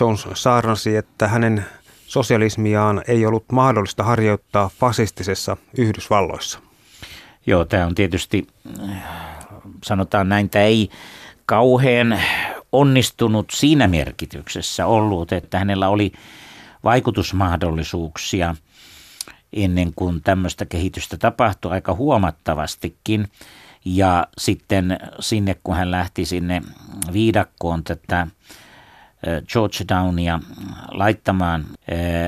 Jones 0.00 0.26
saarnasi, 0.34 0.96
että 0.96 1.28
hänen 1.28 1.64
sosialismiaan 2.06 3.02
ei 3.08 3.26
ollut 3.26 3.44
mahdollista 3.52 4.04
harjoittaa 4.04 4.70
fasistisessa 4.78 5.56
Yhdysvalloissa. 5.78 6.58
Joo, 7.46 7.64
tämä 7.64 7.86
on 7.86 7.94
tietysti, 7.94 8.46
sanotaan 9.84 10.28
näin, 10.28 10.50
tämä 10.50 10.64
ei 10.64 10.88
kauhean 11.46 12.20
onnistunut 12.72 13.46
siinä 13.52 13.88
merkityksessä 13.88 14.86
ollut, 14.86 15.32
että 15.32 15.58
hänellä 15.58 15.88
oli 15.88 16.12
vaikutusmahdollisuuksia 16.84 18.56
ennen 19.52 19.92
kuin 19.96 20.22
tämmöistä 20.22 20.66
kehitystä 20.66 21.16
tapahtui 21.16 21.72
aika 21.72 21.94
huomattavastikin. 21.94 23.28
Ja 23.84 24.26
sitten 24.38 24.98
sinne, 25.20 25.56
kun 25.64 25.76
hän 25.76 25.90
lähti 25.90 26.24
sinne 26.24 26.62
viidakkoon 27.12 27.84
tätä 27.84 28.26
Georgetownia 29.52 30.40
laittamaan, 30.90 31.64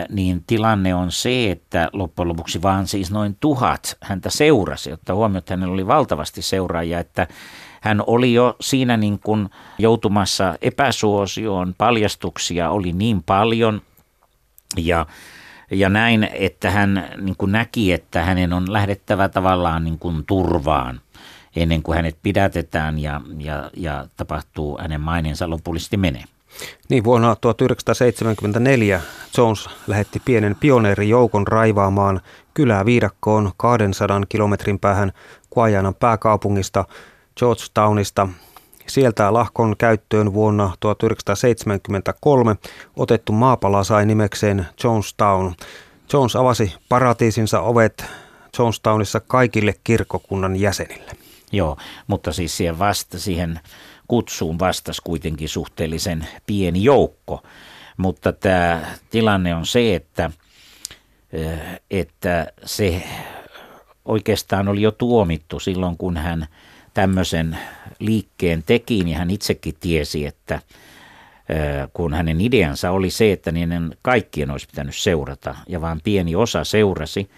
niin 0.09 0.45
tilanne 0.47 0.95
on 0.95 1.13
se, 1.13 1.51
että 1.51 1.91
loppujen 1.93 2.29
lopuksi 2.29 2.63
vaan 2.63 2.87
siis 2.87 3.11
noin 3.11 3.37
tuhat 3.41 3.97
häntä 4.01 4.31
seurasi, 4.31 4.91
jotta 4.91 5.15
huomioon, 5.15 5.39
että 5.39 5.53
hänellä 5.53 5.73
oli 5.73 5.87
valtavasti 5.87 6.43
seuraajia, 6.43 7.01
että 7.01 7.27
hän 7.85 8.03
oli 8.07 8.35
jo 8.35 8.57
siinä 8.61 8.97
niin 8.97 9.19
kuin 9.19 9.49
joutumassa 9.79 10.55
epäsuosioon, 10.63 11.75
paljastuksia 11.79 12.71
oli 12.71 12.93
niin 12.93 13.23
paljon. 13.23 13.83
Ja 14.77 15.07
ja 15.71 15.89
näin, 15.89 16.29
että 16.33 16.71
hän 16.71 17.09
niin 17.21 17.37
kuin 17.39 17.53
näki, 17.53 17.93
että 17.93 18.23
hänen 18.23 18.53
on 18.53 18.73
lähdettävä 18.73 19.29
tavallaan 19.29 19.85
niin 19.85 19.99
kuin 19.99 20.25
turvaan 20.27 21.01
ennen 21.57 21.83
kuin 21.83 21.97
hänet 21.97 22.17
pidätetään 22.23 22.99
ja, 22.99 23.21
ja, 23.39 23.71
ja 23.77 24.07
tapahtuu 24.17 24.79
hänen 24.81 25.01
maineensa 25.01 25.51
lopullisesti 25.51 25.97
menee. 25.97 26.25
Niin, 26.89 27.05
vuonna 27.05 27.37
1974 27.37 29.01
Jones 29.39 29.69
lähetti 29.87 30.23
pienen 30.25 30.57
pioneerijoukon 30.61 31.47
raivaamaan 31.47 32.21
kylää 32.55 32.85
viidakkoon 32.85 33.53
200 33.57 34.21
kilometrin 34.29 34.79
päähän 34.79 35.13
Guajanan 35.55 35.95
pääkaupungista 35.95 36.85
Georgetownista. 37.37 38.29
Sieltä 38.87 39.33
lahkon 39.33 39.77
käyttöön 39.79 40.33
vuonna 40.33 40.73
1973 40.81 42.57
otettu 42.97 43.33
maapala 43.33 43.85
sai 43.85 44.07
nimekseen 44.07 44.67
Jonestown. 44.85 45.53
Jones 46.13 46.37
avasi 46.37 46.75
paratiisinsa 46.89 47.61
ovet 47.61 48.05
Jonestownissa 48.59 49.21
kaikille 49.21 49.75
kirkkokunnan 49.85 50.57
jäsenille. 50.57 51.13
Joo, 51.53 51.77
mutta 52.07 52.33
siis 52.33 52.57
siihen, 52.57 52.79
vasta, 52.79 53.19
siihen 53.19 53.61
kutsuun 54.09 54.59
vastasi 54.59 55.03
kuitenkin 55.05 55.49
suhteellisen 55.49 56.27
pieni 56.47 56.85
joukko. 56.85 57.43
Mutta 57.97 58.33
tämä 58.33 58.81
tilanne 59.11 59.55
on 59.55 59.67
se, 59.67 59.95
että, 59.95 60.31
että 61.91 62.47
se 62.65 63.03
oikeastaan 64.05 64.69
oli 64.69 64.83
jo 64.83 64.91
tuomittu 64.91 65.61
silloin, 65.61 65.97
kun 65.97 66.17
hän 66.17 66.47
tämmöisen 66.95 67.59
liikkeen 67.99 68.63
teki, 68.67 69.05
niin 69.05 69.17
hän 69.17 69.31
itsekin 69.31 69.75
tiesi, 69.81 70.27
että 70.27 70.61
kun 71.93 72.15
hänen 72.15 72.41
ideansa 72.41 72.91
oli 72.91 73.11
se, 73.11 73.33
että 73.33 73.53
niiden 73.53 73.97
kaikkien 74.03 74.51
olisi 74.51 74.67
pitänyt 74.67 74.97
seurata 74.97 75.55
ja 75.69 75.81
vain 75.81 76.01
pieni 76.05 76.35
osa 76.35 76.65
seurasi, 76.65 77.31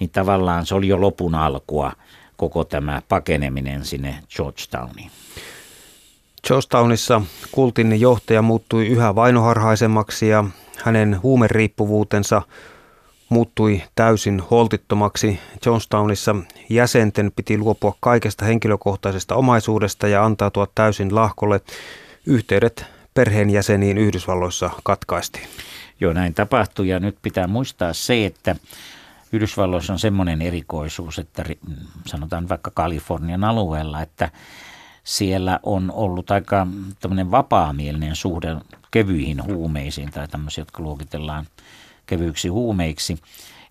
niin 0.00 0.10
tavallaan 0.10 0.66
se 0.66 0.74
oli 0.74 0.88
jo 0.88 1.00
lopun 1.00 1.34
alkua 1.34 1.92
koko 2.36 2.64
tämä 2.64 3.02
pakeneminen 3.08 3.84
sinne 3.84 4.14
Georgetowniin. 4.36 5.10
Georgetownissa 6.46 7.22
kultin 7.52 8.00
johtaja 8.00 8.42
muuttui 8.42 8.86
yhä 8.86 9.14
vainoharhaisemmaksi 9.14 10.28
ja 10.28 10.44
hänen 10.84 11.22
huumeriippuvuutensa 11.22 12.42
muuttui 13.34 13.82
täysin 13.94 14.40
holtittomaksi. 14.50 15.40
Jonestownissa 15.66 16.36
jäsenten 16.68 17.32
piti 17.36 17.58
luopua 17.58 17.96
kaikesta 18.00 18.44
henkilökohtaisesta 18.44 19.34
omaisuudesta 19.34 20.08
ja 20.08 20.24
antautua 20.24 20.66
täysin 20.74 21.14
lahkolle. 21.14 21.60
Yhteydet 22.26 22.86
perheenjäseniin 23.14 23.98
Yhdysvalloissa 23.98 24.70
katkaistiin. 24.82 25.48
Joo, 26.00 26.12
näin 26.12 26.34
tapahtui 26.34 26.88
ja 26.88 27.00
nyt 27.00 27.16
pitää 27.22 27.46
muistaa 27.46 27.92
se, 27.92 28.26
että 28.26 28.56
Yhdysvalloissa 29.32 29.92
on 29.92 29.98
semmoinen 29.98 30.42
erikoisuus, 30.42 31.18
että 31.18 31.44
sanotaan 32.06 32.48
vaikka 32.48 32.70
Kalifornian 32.74 33.44
alueella, 33.44 34.02
että 34.02 34.30
siellä 35.04 35.60
on 35.62 35.92
ollut 35.94 36.30
aika 36.30 36.66
tämmöinen 37.00 37.30
vapaamielinen 37.30 38.16
suhde 38.16 38.56
kevyihin 38.90 39.44
huumeisiin 39.44 40.10
tai 40.10 40.28
tämmöisiä, 40.28 40.62
jotka 40.62 40.82
luokitellaan 40.82 41.46
kevyiksi 42.06 42.48
huumeiksi. 42.48 43.18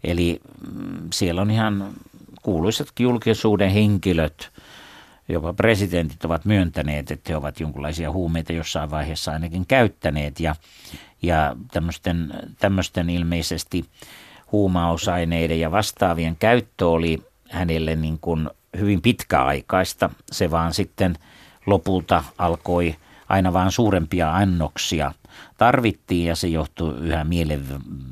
Eli 0.03 0.39
mm, 0.73 1.07
siellä 1.13 1.41
on 1.41 1.51
ihan 1.51 1.93
kuuluisat 2.41 2.87
julkisuuden 2.99 3.69
henkilöt, 3.69 4.51
jopa 5.29 5.53
presidentit 5.53 6.25
ovat 6.25 6.45
myöntäneet, 6.45 7.11
että 7.11 7.33
he 7.33 7.37
ovat 7.37 7.59
jonkinlaisia 7.59 8.11
huumeita 8.11 8.53
jossain 8.53 8.91
vaiheessa 8.91 9.31
ainakin 9.31 9.65
käyttäneet 9.65 10.39
ja, 10.39 10.55
ja 11.21 11.55
tämmöisten, 11.71 12.33
tämmöisten 12.59 13.09
ilmeisesti 13.09 13.85
huumausaineiden 14.51 15.59
ja 15.59 15.71
vastaavien 15.71 16.35
käyttö 16.35 16.87
oli 16.87 17.23
hänelle 17.49 17.95
niin 17.95 18.19
kuin 18.19 18.49
hyvin 18.79 19.01
pitkäaikaista. 19.01 20.09
Se 20.31 20.51
vaan 20.51 20.73
sitten 20.73 21.15
lopulta 21.65 22.23
alkoi 22.37 22.95
aina 23.29 23.53
vaan 23.53 23.71
suurempia 23.71 24.35
annoksia 24.35 25.11
tarvittiin 25.63 26.25
ja 26.25 26.35
se 26.35 26.47
johtui 26.47 26.93
yhä 27.01 27.23
mielen, 27.23 27.65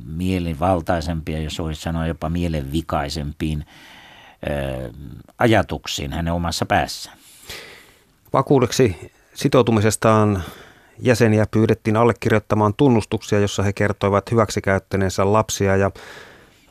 mielenvaltaisempia, 0.06 1.40
jos 1.40 1.60
voisi 1.60 1.82
sanoa 1.82 2.08
jopa 2.08 2.30
mielenvikaisempiin 2.30 3.66
ö, 4.50 4.92
ajatuksiin 5.38 6.14
hänen 6.14 6.34
omassa 6.34 6.66
päässään. 6.66 7.18
Vakuudeksi 8.34 9.12
sitoutumisestaan 9.34 10.44
jäseniä 11.00 11.46
pyydettiin 11.52 11.98
allekirjoittamaan 11.98 12.74
tunnustuksia, 12.74 13.40
jossa 13.40 13.64
he 13.64 13.74
kertoivat 13.74 14.32
hyväksikäyttäneensä 14.32 15.34
lapsia 15.34 15.76
ja 15.76 15.92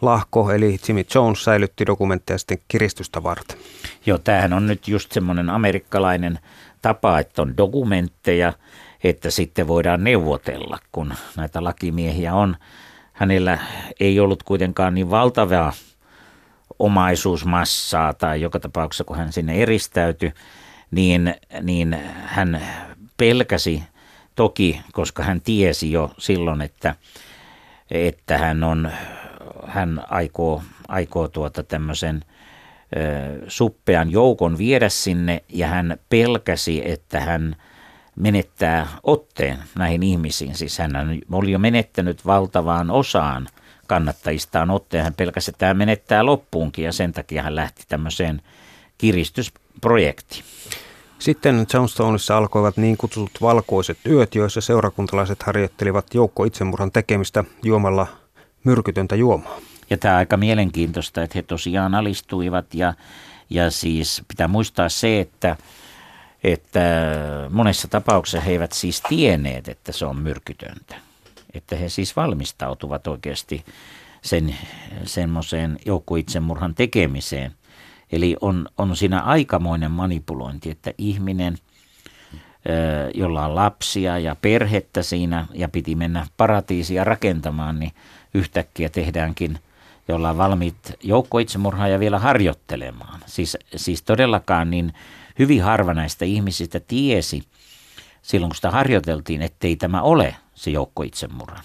Lahko 0.03 0.53
eli 0.53 0.79
Jimmy 0.89 1.05
Jones 1.15 1.45
säilytti 1.45 1.87
dokumentteja 1.87 2.39
sitten 2.39 2.59
kiristystä 2.69 3.23
varten. 3.23 3.59
Joo, 4.07 4.19
tämähän 4.19 4.53
on 4.53 4.67
nyt 4.67 4.89
just 4.89 5.13
semmoinen 5.13 5.51
amerikkalainen 5.51 6.39
tapa, 6.83 7.19
että 7.19 7.43
on 7.43 7.57
dokumentteja, 7.57 8.53
että 9.05 9.31
sitten 9.31 9.69
voidaan 9.69 10.05
neuvotella, 10.05 10.79
kun 10.93 11.15
näitä 11.37 11.65
lakimiehiä 11.65 12.35
on. 12.35 12.57
Hänellä 13.13 13.59
ei 14.01 14.21
ollut 14.21 14.43
kuitenkaan 14.43 14.95
niin 14.95 15.11
valtavaa 15.11 15.73
omaisuusmassaa 16.79 18.15
tai 18.15 18.41
joka 18.41 18.61
tapauksessa, 18.61 19.05
kun 19.05 19.17
hän 19.17 19.33
sinne 19.33 19.63
eristäytyi, 19.63 20.33
niin, 20.91 21.35
niin 21.63 21.97
hän 22.25 22.61
pelkäsi 23.17 23.83
toki, 24.35 24.81
koska 24.93 25.23
hän 25.23 25.41
tiesi 25.41 25.93
jo 25.93 26.11
silloin, 26.19 26.63
että, 26.63 26.95
että 27.91 28.39
hän, 28.39 28.65
on, 28.65 28.91
hän 29.67 30.03
aikoo, 30.11 30.63
aikoo 30.89 31.29
tuota 31.29 31.63
tämmöisen 31.63 32.25
suppean 33.49 34.11
joukon 34.11 34.59
viedä 34.59 34.89
sinne 34.89 35.43
ja 35.49 35.67
hän 35.67 35.99
pelkäsi, 36.09 36.91
että 36.91 37.21
hän 37.21 37.57
menettää 38.21 38.87
otteen 39.03 39.59
näihin 39.79 40.03
ihmisiin. 40.03 40.55
Siis 40.55 40.79
hän 40.79 40.93
oli 41.33 41.53
jo 41.53 41.59
menettänyt 41.59 42.27
valtavaan 42.27 42.91
osaan 42.91 43.49
kannattajistaan 43.87 44.71
otteen. 44.71 45.05
Hän 45.05 45.15
pelkäsi, 45.15 45.51
että 45.51 45.67
hän 45.67 45.77
menettää 45.77 46.27
loppuunkin 46.27 46.85
ja 46.85 46.93
sen 46.93 47.13
takia 47.13 47.43
hän 47.43 47.57
lähti 47.57 47.83
tämmöiseen 47.89 48.43
kiristysprojektiin. 48.99 50.45
Sitten 51.19 51.67
Jonestownissa 51.75 52.37
alkoivat 52.37 52.77
niin 52.77 52.97
kutsutut 52.97 53.41
valkoiset 53.41 53.99
yöt, 54.07 54.35
joissa 54.35 54.61
seurakuntalaiset 54.61 55.43
harjoittelivat 55.43 56.15
joukko 56.15 56.45
itsemurhan 56.45 56.93
tekemistä 56.93 57.45
juomalla 57.63 58.07
myrkytöntä 58.65 59.17
juomaa. 59.17 59.59
Ja 59.91 59.99
tämä 59.99 60.15
on 60.15 60.19
aika 60.19 60.37
mielenkiintoista, 60.37 61.23
että 61.23 61.39
he 61.39 61.43
tosiaan 61.43 61.95
alistuivat 61.95 62.75
ja, 62.75 62.95
ja 63.51 63.71
siis 63.71 64.23
pitää 64.29 64.49
muistaa 64.49 64.89
se, 64.89 65.21
että, 65.21 65.57
että 66.45 66.81
monessa 67.51 67.89
tapauksessa 67.89 68.41
he 68.41 68.53
eivät 68.53 68.73
siis 68.73 69.03
tienneet, 69.09 69.69
että 69.69 69.93
se 69.93 70.07
on 70.07 70.17
myrkytöntä. 70.17 70.95
Että 71.55 71.77
he 71.77 71.89
siis 71.89 72.17
valmistautuvat 72.17 73.07
oikeasti 73.07 73.65
sen 74.23 74.57
semmoiseen 75.05 75.79
joukkoitsemurhan 75.87 76.75
tekemiseen. 76.75 77.53
Eli 78.13 78.37
on, 78.41 78.69
on 78.79 78.97
siinä 78.97 79.21
aikamoinen 79.21 79.91
manipulointi, 79.91 80.71
että 80.71 80.93
ihminen, 80.99 81.59
jolla 83.15 83.47
on 83.47 83.55
lapsia 83.55 84.19
ja 84.19 84.37
perhettä 84.43 85.03
siinä 85.03 85.47
ja 85.55 85.69
piti 85.69 85.95
mennä 85.95 86.27
paratiisia 86.37 87.05
rakentamaan, 87.05 87.79
niin 87.79 87.93
yhtäkkiä 88.35 88.89
tehdäänkin– 88.89 89.59
ja 90.11 90.17
ollaan 90.17 90.39
valmiit 90.39 90.77
joukkoitsemurhaa 91.03 91.89
ja 91.89 92.01
vielä 92.01 92.19
harjoittelemaan. 92.19 93.21
Siis, 93.27 93.57
siis 93.77 94.03
todellakaan 94.03 94.71
niin 94.71 94.93
hyvin 95.41 95.63
harva 95.63 95.95
näistä 95.95 96.25
ihmisistä 96.25 96.81
tiesi 96.81 97.43
silloin, 98.23 98.51
kun 98.51 98.57
sitä 98.57 98.71
harjoiteltiin, 98.71 99.43
ettei 99.43 99.77
tämä 99.77 100.03
ole 100.03 100.37
se 100.55 100.71
joukkoitsemurha. 100.71 101.61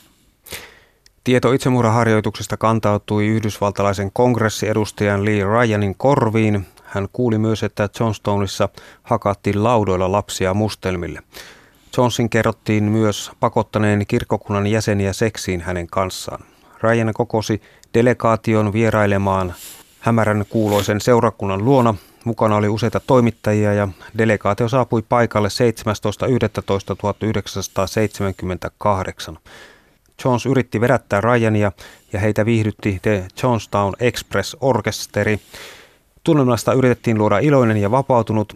Tieto 1.24 1.52
itsemurhaharjoituksesta 1.52 2.58
kantautui 2.58 3.28
yhdysvaltalaisen 3.28 4.12
kongressiedustajan 4.14 5.26
Lee 5.26 5.44
Ryanin 5.44 5.96
korviin. 5.98 6.66
Hän 6.84 7.08
kuuli 7.14 7.38
myös, 7.38 7.64
että 7.64 7.90
Johnstoneissa 8.00 8.70
hakattiin 9.04 9.64
laudoilla 9.64 10.12
lapsia 10.12 10.54
mustelmille. 10.54 11.22
Johnson 11.98 12.30
kerrottiin 12.30 12.84
myös 12.84 13.32
pakottaneen 13.40 14.06
kirkkokunnan 14.08 14.68
jäseniä 14.68 15.14
seksiin 15.14 15.62
hänen 15.62 15.88
kanssaan. 15.88 16.44
Ryan 16.82 17.14
kokosi 17.14 17.62
delegaation 17.94 18.74
vierailemaan 18.74 19.54
hämärän 20.00 20.46
kuuloisen 20.50 21.02
seurakunnan 21.02 21.66
luona. 21.66 21.96
Mukana 22.26 22.56
oli 22.56 22.70
useita 22.70 23.00
toimittajia 23.00 23.74
ja 23.74 23.88
delegaatio 24.18 24.68
saapui 24.68 25.02
paikalle 25.10 25.48
17.11.1978. 29.32 29.38
Jones 30.26 30.46
yritti 30.46 30.82
vedättää 30.82 31.22
Ryania 31.22 31.72
ja 32.14 32.20
heitä 32.20 32.46
viihdytti 32.46 33.00
The 33.02 33.28
Jonestown 33.44 33.94
Express 34.00 34.58
Orkesteri. 34.62 35.40
Tunnelmasta 36.24 36.74
yritettiin 36.74 37.18
luoda 37.18 37.40
iloinen 37.40 37.78
ja 37.78 37.92
vapautunut. 37.92 38.54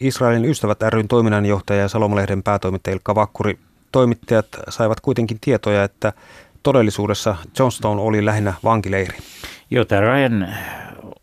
Israelin 0.00 0.44
ystävät 0.44 0.82
ryn 0.82 1.08
toiminnanjohtaja 1.08 1.80
ja 1.80 1.88
Salomalehden 1.88 2.42
päätoimittaja 2.42 2.94
Ilkka 2.94 3.14
Vakkuri 3.14 3.58
toimittajat 3.92 4.46
saivat 4.68 5.00
kuitenkin 5.00 5.38
tietoja, 5.40 5.84
että 5.84 6.12
todellisuudessa 6.62 7.36
Johnstone 7.58 8.00
oli 8.00 8.24
lähinnä 8.24 8.54
vankileiri. 8.64 9.18
Joo, 9.70 9.84
tämä 9.84 10.00
Ryan, 10.00 10.48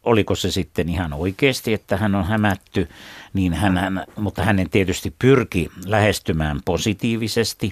oliko 0.03 0.35
se 0.35 0.51
sitten 0.51 0.89
ihan 0.89 1.13
oikeasti, 1.13 1.73
että 1.73 1.97
hän 1.97 2.15
on 2.15 2.25
hämätty, 2.25 2.89
niin 3.33 3.53
hän, 3.53 3.77
hän, 3.77 4.05
mutta 4.15 4.43
hänen 4.43 4.69
tietysti 4.69 5.13
pyrki 5.19 5.69
lähestymään 5.85 6.59
positiivisesti, 6.65 7.71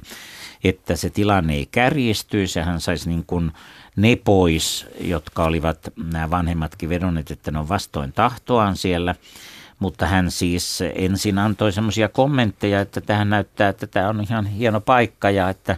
että 0.63 0.95
se 0.95 1.09
tilanne 1.09 1.53
ei 1.53 1.67
kärjistyisi 1.71 2.59
ja 2.59 2.65
hän 2.65 2.81
saisi 2.81 3.09
niin 3.09 3.23
kuin 3.27 3.51
ne 3.95 4.15
pois, 4.15 4.87
jotka 5.01 5.43
olivat 5.43 5.93
nämä 6.11 6.29
vanhemmatkin 6.29 6.89
vedonneet, 6.89 7.31
että 7.31 7.51
ne 7.51 7.59
on 7.59 7.69
vastoin 7.69 8.13
tahtoaan 8.13 8.77
siellä. 8.77 9.15
Mutta 9.79 10.05
hän 10.05 10.31
siis 10.31 10.79
ensin 10.95 11.37
antoi 11.37 11.71
semmoisia 11.71 12.09
kommentteja, 12.09 12.81
että 12.81 13.01
tähän 13.01 13.29
näyttää, 13.29 13.69
että 13.69 13.87
tämä 13.87 14.09
on 14.09 14.21
ihan 14.21 14.45
hieno 14.45 14.81
paikka 14.81 15.29
ja 15.29 15.49
että 15.49 15.77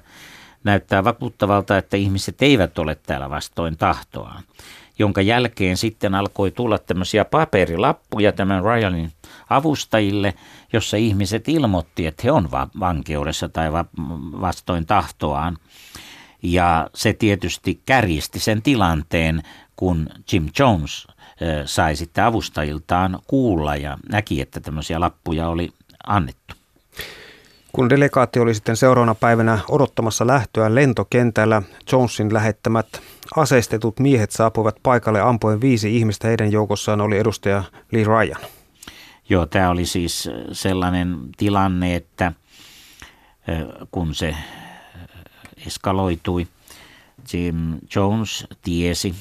näyttää 0.64 1.04
vakuuttavalta, 1.04 1.78
että 1.78 1.98
ihmiset 1.98 2.42
eivät 2.42 2.80
ole 2.80 2.96
täällä 2.96 3.30
vastoin 3.30 3.78
tahtoaan. 3.78 4.44
Jonka 5.00 5.22
jälkeen 5.22 5.78
sitten 5.78 6.16
alkoi 6.16 6.52
tulla 6.52 6.78
tämmöisiä 6.78 7.26
paperilappuja 7.26 8.32
tämän 8.32 8.64
Ryanin 8.64 9.12
avustajille, 9.50 10.34
jossa 10.74 10.98
ihmiset 10.98 11.48
ilmoitti, 11.48 12.08
että 12.08 12.22
he 12.24 12.32
on 12.32 12.50
vankeudessa 12.80 13.50
tai 13.50 13.72
vastoin 14.42 14.86
tahtoaan. 14.86 15.58
Ja 16.44 16.90
se 16.96 17.14
tietysti 17.14 17.82
kärjisti 17.86 18.40
sen 18.40 18.62
tilanteen, 18.62 19.44
kun 19.76 20.10
Jim 20.32 20.50
Jones 20.60 21.08
sai 21.66 21.96
sitten 21.96 22.24
avustajiltaan 22.24 23.20
kuulla 23.28 23.76
ja 23.76 23.98
näki, 24.10 24.42
että 24.42 24.60
tämmöisiä 24.60 25.00
lappuja 25.00 25.50
oli 25.50 25.74
annettu. 26.08 26.56
Kun 27.76 27.90
delegaatio 27.90 28.42
oli 28.42 28.54
sitten 28.54 28.78
seuraavana 28.78 29.16
päivänä 29.16 29.60
odottamassa 29.70 30.28
lähtöä 30.28 30.76
lentokentällä, 30.76 31.62
Jonesin 31.92 32.34
lähettämät 32.34 33.02
aseistetut 33.36 34.00
miehet 34.00 34.32
saapuivat 34.32 34.76
paikalle 34.84 35.22
ampuen 35.22 35.62
viisi 35.62 35.98
ihmistä. 35.98 36.28
Heidän 36.28 36.52
joukossaan 36.52 37.02
oli 37.02 37.18
edustaja 37.18 37.64
Lee 37.92 38.04
Ryan. 38.04 38.42
Joo, 39.30 39.46
tämä 39.46 39.70
oli 39.70 39.86
siis 39.86 40.30
sellainen 40.52 41.18
tilanne, 41.38 41.96
että 41.96 42.34
kun 43.92 44.16
se 44.16 44.36
eskaloitui, 45.68 46.48
Jim 47.34 47.80
Jones 47.96 48.48
tiesi, 48.62 49.16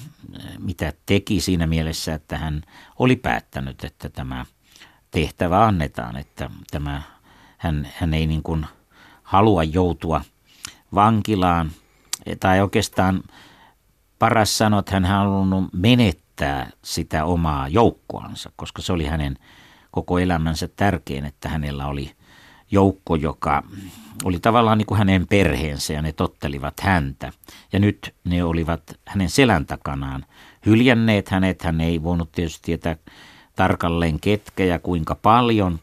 mitä 0.59 0.93
teki 1.07 1.41
siinä 1.41 1.67
mielessä, 1.67 2.15
että 2.15 2.38
hän 2.38 2.62
oli 2.99 3.17
päättänyt, 3.17 3.85
että 3.85 4.09
tämä 4.09 4.47
tehtävä 5.11 5.65
annetaan, 5.65 6.17
että 6.17 6.51
tämä, 6.71 7.03
hän, 7.62 7.88
hän 7.96 8.14
ei 8.14 8.27
niin 8.27 8.42
kuin 8.42 8.66
halua 9.22 9.64
joutua 9.64 10.20
vankilaan, 10.94 11.70
tai 12.40 12.61
oikeastaan 12.61 13.22
paras 14.18 14.59
sanoa, 14.59 14.81
että 14.81 14.92
hän 14.92 15.05
halunnut 15.05 15.64
menettää 15.72 16.70
sitä 16.85 17.25
omaa 17.25 17.68
joukkoansa, 17.68 18.53
koska 18.57 18.83
se 18.83 18.92
oli 18.92 19.05
hänen 19.05 19.38
koko 19.90 20.18
elämänsä 20.18 20.68
tärkein, 20.68 21.25
että 21.25 21.48
hänellä 21.48 21.87
oli 21.87 22.12
joukko, 22.70 23.14
joka 23.14 23.62
oli 24.25 24.38
tavallaan 24.38 24.79
niin 24.79 24.87
kuin 24.87 24.98
hänen 24.98 25.27
perheensä 25.27 25.92
ja 25.92 26.03
ne 26.03 26.12
tottelivat 26.12 26.81
häntä. 26.81 27.33
Ja 27.72 27.79
nyt 27.79 28.14
ne 28.25 28.44
olivat 28.44 28.83
hänen 29.07 29.31
selän 29.31 29.66
takanaan 29.66 30.25
hyljänneet 30.66 31.29
hänet. 31.29 31.62
Hän 31.62 31.81
ei 31.81 32.03
voinut 32.03 32.33
tietysti 32.33 32.62
tietää 32.64 32.96
tarkalleen 33.57 34.20
ketkä 34.20 34.64
ja 34.64 34.79
kuinka 34.79 35.14
paljon, 35.14 35.81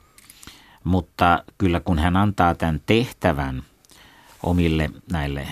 mutta 0.84 1.44
kyllä 1.58 1.80
kun 1.80 2.00
hän 2.00 2.18
antaa 2.18 2.56
tämän 2.56 2.82
tehtävän 2.86 3.64
omille 4.44 4.90
näille 5.12 5.48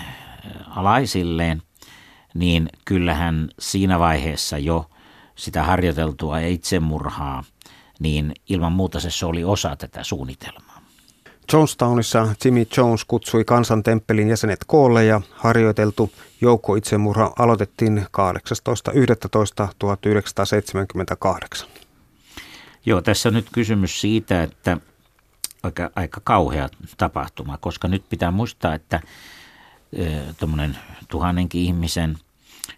alaisilleen, 0.68 1.62
niin 2.34 2.68
kyllähän 2.84 3.48
siinä 3.58 3.98
vaiheessa 3.98 4.58
jo 4.58 4.90
sitä 5.34 5.62
harjoiteltua 5.62 6.38
itsemurhaa, 6.38 7.44
niin 8.00 8.34
ilman 8.48 8.72
muuta 8.72 9.00
se 9.00 9.26
oli 9.26 9.44
osa 9.44 9.76
tätä 9.76 10.04
suunnitelmaa. 10.04 10.78
Jonestownissa 11.52 12.28
Jimmy 12.44 12.66
Jones 12.76 13.04
kutsui 13.04 13.44
kansantemppelin 13.44 14.28
jäsenet 14.28 14.58
koolle 14.66 15.04
ja 15.04 15.20
harjoiteltu 15.30 16.12
joukkoitsemurha 16.40 17.32
aloitettiin 17.38 18.06
18.11.1978. 21.62 21.66
Joo, 22.86 23.02
tässä 23.02 23.28
on 23.28 23.34
nyt 23.34 23.46
kysymys 23.52 24.00
siitä, 24.00 24.42
että 24.42 24.78
aika, 25.62 25.90
aika 25.96 26.20
kauhea 26.24 26.68
tapahtuma, 26.96 27.58
koska 27.58 27.88
nyt 27.88 28.08
pitää 28.08 28.30
muistaa, 28.30 28.74
että 28.74 29.00
tuommoinen 30.38 30.78
tuhannenkin 31.08 31.62
ihmisen 31.62 32.18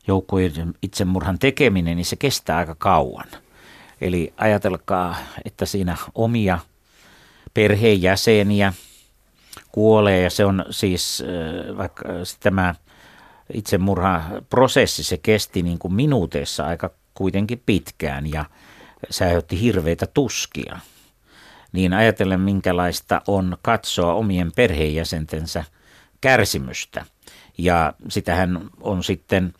joukkojen 0.06 0.74
itsemurhan 0.82 1.38
tekeminen, 1.38 1.96
niin 1.96 2.04
se 2.04 2.16
kestää 2.16 2.56
aika 2.56 2.74
kauan. 2.74 3.26
Eli 4.00 4.32
ajatelkaa, 4.36 5.16
että 5.44 5.66
siinä 5.66 5.96
omia 6.14 6.58
perheenjäseniä 7.54 8.72
kuolee 9.72 10.22
ja 10.22 10.30
se 10.30 10.44
on 10.44 10.64
siis 10.70 11.22
vaikka 11.76 12.04
tämä 12.40 12.74
itsemurhaprosessi, 13.54 15.02
se 15.02 15.16
kesti 15.16 15.62
niin 15.62 15.78
kuin 15.78 15.94
minuuteissa 15.94 16.66
aika 16.66 16.90
kuitenkin 17.14 17.62
pitkään 17.66 18.26
ja 18.26 18.44
se 19.10 19.24
aiheutti 19.24 19.60
hirveitä 19.60 20.06
tuskia. 20.06 20.78
Niin 21.72 21.92
ajatellen 21.92 22.40
minkälaista 22.40 23.22
on 23.26 23.56
katsoa 23.62 24.14
omien 24.14 24.52
perheenjäsentensä 24.56 25.64
kärsimystä. 26.20 27.04
Ja 27.58 27.92
sitähän 28.08 28.60
on 28.80 29.04
sitten 29.04 29.54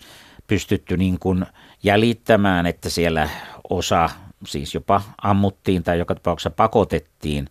pystytty 0.47 0.97
niin 0.97 1.19
kuin 1.19 1.47
jäljittämään, 1.83 2.67
että 2.67 2.91
siellä 2.91 3.29
osa 3.71 4.11
siis 4.47 4.75
jopa 4.75 5.03
ammuttiin 5.23 5.83
tai 5.83 5.99
joka 5.99 6.15
tapauksessa 6.15 6.51
pakotettiin 6.51 7.49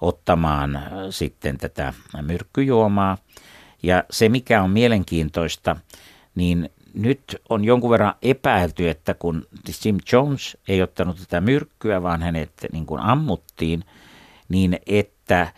ottamaan 0.00 0.76
äh, 0.76 0.82
sitten 1.10 1.58
tätä 1.58 1.92
myrkkyjuomaa. 2.22 3.18
Ja 3.82 4.04
se, 4.10 4.28
mikä 4.28 4.62
on 4.62 4.70
mielenkiintoista, 4.70 5.76
niin 6.34 6.70
nyt 6.94 7.42
on 7.48 7.64
jonkun 7.64 7.90
verran 7.90 8.14
epäilty, 8.22 8.88
että 8.88 9.14
kun 9.14 9.46
Jim 9.84 9.98
Jones 10.12 10.56
ei 10.68 10.82
ottanut 10.82 11.18
tätä 11.18 11.40
myrkkyä, 11.40 12.02
vaan 12.02 12.22
hänet 12.22 12.52
niin 12.72 12.86
kuin 12.86 13.00
ammuttiin, 13.00 13.84
niin 14.48 14.78
että, 14.86 15.52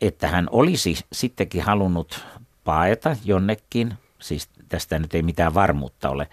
että 0.00 0.28
hän 0.28 0.48
olisi 0.50 0.94
sittenkin 1.12 1.62
halunnut 1.62 2.26
paeta 2.64 3.16
jonnekin, 3.24 3.94
siis 4.18 4.48
tästä 4.68 4.98
nyt 4.98 5.14
ei 5.14 5.22
mitään 5.22 5.54
varmuutta 5.54 6.10
ole, 6.10 6.28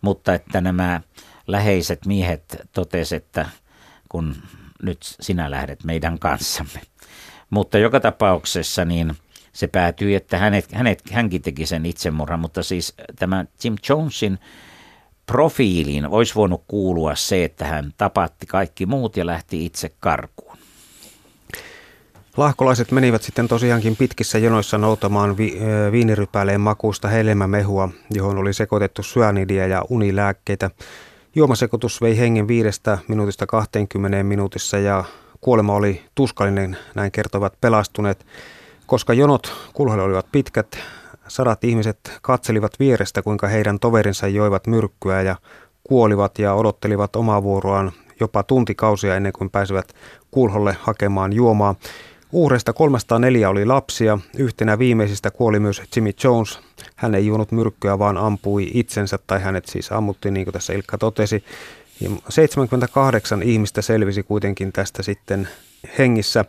mutta 0.00 0.34
että 0.34 0.60
nämä 0.60 1.00
läheiset 1.46 2.06
miehet 2.06 2.56
totesivat, 2.72 3.22
että 3.22 3.46
kun 4.08 4.34
nyt 4.82 4.98
sinä 5.20 5.50
lähdet 5.50 5.84
meidän 5.84 6.18
kanssamme. 6.18 6.80
Mutta 7.50 7.78
joka 7.78 8.00
tapauksessa 8.00 8.84
niin 8.84 9.14
se 9.52 9.66
päätyi, 9.66 10.14
että 10.14 10.38
hänet, 10.38 10.72
hänet, 10.72 11.02
hänkin 11.10 11.42
teki 11.42 11.66
sen 11.66 11.86
itsemurhan, 11.86 12.40
mutta 12.40 12.62
siis 12.62 12.94
tämä 13.18 13.44
Jim 13.64 13.76
Jonesin 13.88 14.38
profiiliin 15.26 16.06
olisi 16.06 16.34
voinut 16.34 16.64
kuulua 16.68 17.14
se, 17.14 17.44
että 17.44 17.64
hän 17.64 17.92
tapatti 17.96 18.46
kaikki 18.46 18.86
muut 18.86 19.16
ja 19.16 19.26
lähti 19.26 19.64
itse 19.64 19.92
karkuun. 20.00 20.56
Lahkolaiset 22.36 22.90
menivät 22.90 23.22
sitten 23.22 23.48
tosiaankin 23.48 23.96
pitkissä 23.96 24.38
jonoissa 24.38 24.78
noutamaan 24.78 25.36
vi- 25.36 25.58
viinirypäleen 25.92 26.60
makuusta 26.60 27.08
helmämehua, 27.08 27.88
johon 28.10 28.38
oli 28.38 28.52
sekoitettu 28.52 29.02
syanidia 29.02 29.66
ja 29.66 29.82
unilääkkeitä. 29.90 30.70
Juomasekoitus 31.34 32.00
vei 32.00 32.18
hengen 32.18 32.48
viidestä 32.48 32.98
minuutista 33.08 33.46
20 33.46 34.22
minuutissa 34.22 34.78
ja 34.78 35.04
kuolema 35.40 35.74
oli 35.74 36.02
tuskallinen, 36.14 36.76
näin 36.94 37.12
kertovat 37.12 37.60
pelastuneet. 37.60 38.26
Koska 38.86 39.12
jonot 39.12 39.52
kulhoille 39.72 40.04
olivat 40.04 40.26
pitkät, 40.32 40.78
sadat 41.28 41.64
ihmiset 41.64 41.98
katselivat 42.22 42.72
vierestä, 42.78 43.22
kuinka 43.22 43.46
heidän 43.46 43.78
toverinsa 43.78 44.28
joivat 44.28 44.66
myrkkyä 44.66 45.22
ja 45.22 45.36
kuolivat 45.84 46.38
ja 46.38 46.54
odottelivat 46.54 47.16
omaa 47.16 47.42
vuoroaan 47.42 47.92
jopa 48.20 48.42
tuntikausia 48.42 49.16
ennen 49.16 49.32
kuin 49.32 49.50
pääsivät 49.50 49.94
kulholle 50.30 50.76
hakemaan 50.80 51.32
juomaa. 51.32 51.74
Uhreista 52.32 52.72
304 52.72 53.50
oli 53.50 53.64
lapsia. 53.64 54.18
Yhtenä 54.38 54.78
viimeisistä 54.78 55.30
kuoli 55.30 55.60
myös 55.60 55.82
Jimmy 55.96 56.10
Jones. 56.24 56.58
Hän 56.96 57.14
ei 57.14 57.26
juonut 57.26 57.52
myrkkyä, 57.52 57.98
vaan 57.98 58.18
ampui 58.18 58.70
itsensä, 58.74 59.18
tai 59.26 59.40
hänet 59.40 59.66
siis 59.66 59.92
ammuttiin, 59.92 60.34
niin 60.34 60.44
kuin 60.44 60.52
tässä 60.52 60.72
Ilkka 60.72 60.98
totesi. 60.98 61.44
Ja 62.00 62.10
78 62.28 63.42
ihmistä 63.42 63.82
selvisi 63.82 64.22
kuitenkin 64.22 64.72
tästä 64.72 65.02
sitten 65.02 65.48
hengissä. 65.98 66.44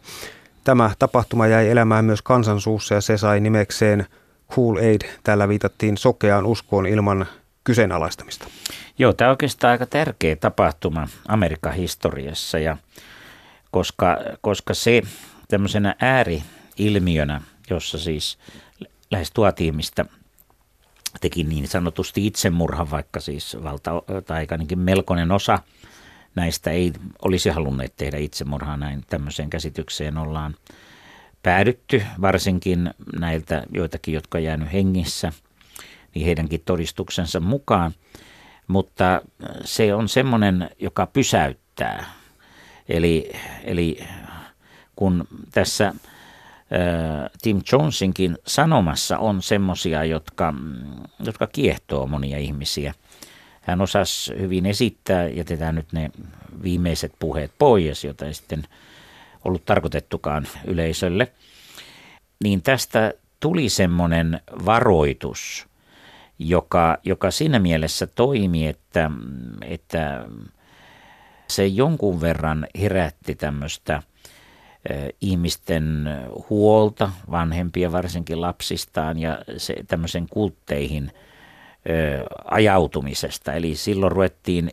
Tämä 0.63 0.91
tapahtuma 0.99 1.47
jäi 1.47 1.69
elämään 1.69 2.05
myös 2.05 2.21
kansansuussa 2.21 2.95
ja 2.95 3.01
se 3.01 3.17
sai 3.17 3.39
nimekseen 3.39 4.05
Cool 4.51 4.77
Aid. 4.77 5.01
Tällä 5.23 5.47
viitattiin 5.47 5.97
sokeaan 5.97 6.45
uskoon 6.45 6.87
ilman 6.87 7.25
kyseenalaistamista. 7.63 8.47
Joo, 8.97 9.13
tämä 9.13 9.29
on 9.29 9.31
oikeastaan 9.31 9.71
aika 9.71 9.85
tärkeä 9.85 10.35
tapahtuma 10.35 11.07
Amerikan 11.27 11.73
historiassa, 11.73 12.59
ja 12.59 12.77
koska, 13.71 14.17
koska 14.41 14.73
se 14.73 15.01
tämmöisenä 15.47 15.95
ääriilmiönä, 15.99 17.41
jossa 17.69 17.97
siis 17.97 18.37
lähes 19.11 19.31
tuhat 19.31 19.61
ihmistä 19.61 20.05
teki 21.21 21.43
niin 21.43 21.67
sanotusti 21.67 22.27
itsemurhan, 22.27 22.91
vaikka 22.91 23.19
siis 23.19 23.57
valta, 23.63 23.91
tai 24.25 24.47
ainakin 24.51 24.79
melkoinen 24.79 25.31
osa 25.31 25.59
näistä 26.35 26.71
ei 26.71 26.93
olisi 27.21 27.49
halunneet 27.49 27.93
tehdä 27.97 28.17
itsemurhaa 28.17 28.77
näin 28.77 29.03
tämmöiseen 29.09 29.49
käsitykseen 29.49 30.17
ollaan 30.17 30.55
päädytty, 31.43 32.03
varsinkin 32.21 32.93
näiltä 33.19 33.63
joitakin, 33.71 34.13
jotka 34.13 34.37
on 34.37 34.43
jäänyt 34.43 34.73
hengissä, 34.73 35.33
niin 36.15 36.25
heidänkin 36.25 36.61
todistuksensa 36.65 37.39
mukaan. 37.39 37.91
Mutta 38.67 39.21
se 39.63 39.93
on 39.93 40.09
semmoinen, 40.09 40.69
joka 40.79 41.05
pysäyttää. 41.05 42.05
Eli, 42.89 43.31
eli 43.63 43.99
kun 44.95 45.27
tässä 45.51 45.93
Tim 47.41 47.61
Jonesinkin 47.71 48.37
sanomassa 48.47 49.17
on 49.17 49.41
semmoisia, 49.41 50.03
jotka, 50.03 50.53
jotka 51.19 51.47
kiehtoo 51.47 52.07
monia 52.07 52.37
ihmisiä. 52.37 52.93
Hän 53.63 53.81
osasi 53.81 54.33
hyvin 54.39 54.65
esittää, 54.65 55.27
jätetään 55.27 55.75
nyt 55.75 55.91
ne 55.91 56.11
viimeiset 56.63 57.13
puheet 57.19 57.51
pois, 57.59 58.03
joita 58.03 58.25
ei 58.25 58.33
sitten 58.33 58.63
ollut 59.45 59.65
tarkoitettukaan 59.65 60.47
yleisölle, 60.65 61.31
niin 62.43 62.61
tästä 62.61 63.13
tuli 63.39 63.69
semmoinen 63.69 64.41
varoitus, 64.65 65.67
joka, 66.39 66.97
joka 67.03 67.31
siinä 67.31 67.59
mielessä 67.59 68.07
toimi, 68.07 68.67
että, 68.67 69.11
että 69.61 70.25
se 71.47 71.67
jonkun 71.67 72.21
verran 72.21 72.67
herätti 72.79 73.35
tämmöistä 73.35 74.03
ihmisten 75.21 76.09
huolta, 76.49 77.11
vanhempia 77.31 77.91
varsinkin 77.91 78.41
lapsistaan 78.41 79.19
ja 79.19 79.39
se, 79.57 79.75
tämmöisen 79.87 80.27
kultteihin 80.29 81.11
ajautumisesta. 82.45 83.53
Eli 83.53 83.75
silloin 83.75 84.11
ruvettiin 84.11 84.71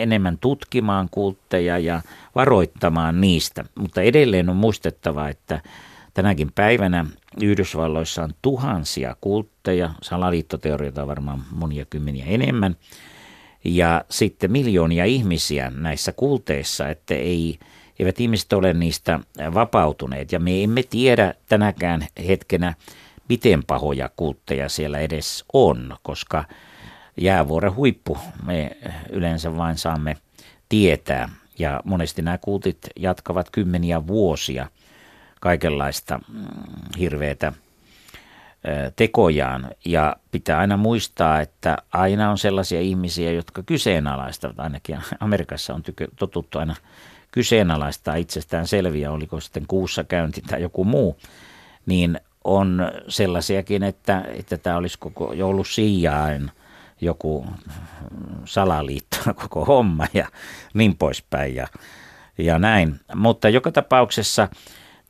enemmän 0.00 0.38
tutkimaan 0.38 1.08
kultteja 1.10 1.78
ja 1.78 2.02
varoittamaan 2.34 3.20
niistä. 3.20 3.64
Mutta 3.78 4.02
edelleen 4.02 4.48
on 4.50 4.56
muistettava, 4.56 5.28
että 5.28 5.60
tänäkin 6.14 6.52
päivänä 6.54 7.06
Yhdysvalloissa 7.42 8.22
on 8.22 8.30
tuhansia 8.42 9.16
kultteja, 9.20 9.90
salaliittoteorioita 10.02 11.02
on 11.02 11.08
varmaan 11.08 11.42
monia 11.50 11.84
kymmeniä 11.84 12.24
enemmän, 12.26 12.76
ja 13.64 14.04
sitten 14.10 14.52
miljoonia 14.52 15.04
ihmisiä 15.04 15.72
näissä 15.76 16.12
kulteissa, 16.12 16.88
että 16.88 17.14
ei, 17.14 17.58
eivät 17.98 18.20
ihmiset 18.20 18.52
ole 18.52 18.74
niistä 18.74 19.20
vapautuneet. 19.54 20.32
Ja 20.32 20.38
me 20.40 20.62
emme 20.62 20.82
tiedä 20.82 21.34
tänäkään 21.48 22.06
hetkenä, 22.28 22.74
miten 23.28 23.64
pahoja 23.66 24.10
kultteja 24.16 24.68
siellä 24.68 24.98
edes 24.98 25.44
on, 25.52 25.96
koska 26.02 26.44
jäävuoren 27.16 27.74
huippu 27.74 28.18
me 28.46 28.76
yleensä 29.10 29.56
vain 29.56 29.78
saamme 29.78 30.16
tietää. 30.68 31.28
Ja 31.58 31.80
monesti 31.84 32.22
nämä 32.22 32.38
kultit 32.38 32.78
jatkavat 32.96 33.50
kymmeniä 33.50 34.06
vuosia 34.06 34.68
kaikenlaista 35.40 36.20
mm, 36.28 36.44
hirveätä 36.98 37.52
tekojaan. 38.96 39.70
Ja 39.84 40.16
pitää 40.30 40.58
aina 40.58 40.76
muistaa, 40.76 41.40
että 41.40 41.76
aina 41.92 42.30
on 42.30 42.38
sellaisia 42.38 42.80
ihmisiä, 42.80 43.32
jotka 43.32 43.62
kyseenalaistavat, 43.62 44.60
ainakin 44.60 44.98
Amerikassa 45.20 45.74
on 45.74 45.82
tykö, 45.82 46.08
totuttu 46.16 46.58
aina 46.58 46.76
kyseenalaistaa 47.30 48.14
itsestään 48.14 48.66
selviä, 48.66 49.12
oliko 49.12 49.40
sitten 49.40 49.64
kuussa 49.68 50.04
käynti 50.04 50.42
tai 50.42 50.62
joku 50.62 50.84
muu, 50.84 51.16
niin 51.86 52.20
on 52.44 52.92
sellaisiakin, 53.08 53.82
että, 53.82 54.24
että 54.34 54.56
tämä 54.56 54.76
olisi 54.76 54.98
koko, 54.98 55.32
jo 55.32 55.48
ollut 55.48 55.68
sijaan 55.68 56.50
joku 57.00 57.46
salaliitto 58.44 59.16
koko 59.42 59.64
homma 59.64 60.06
ja 60.14 60.28
niin 60.74 60.96
poispäin 60.96 61.54
ja, 61.54 61.66
ja 62.38 62.58
näin. 62.58 63.00
Mutta 63.14 63.48
joka 63.48 63.72
tapauksessa 63.72 64.48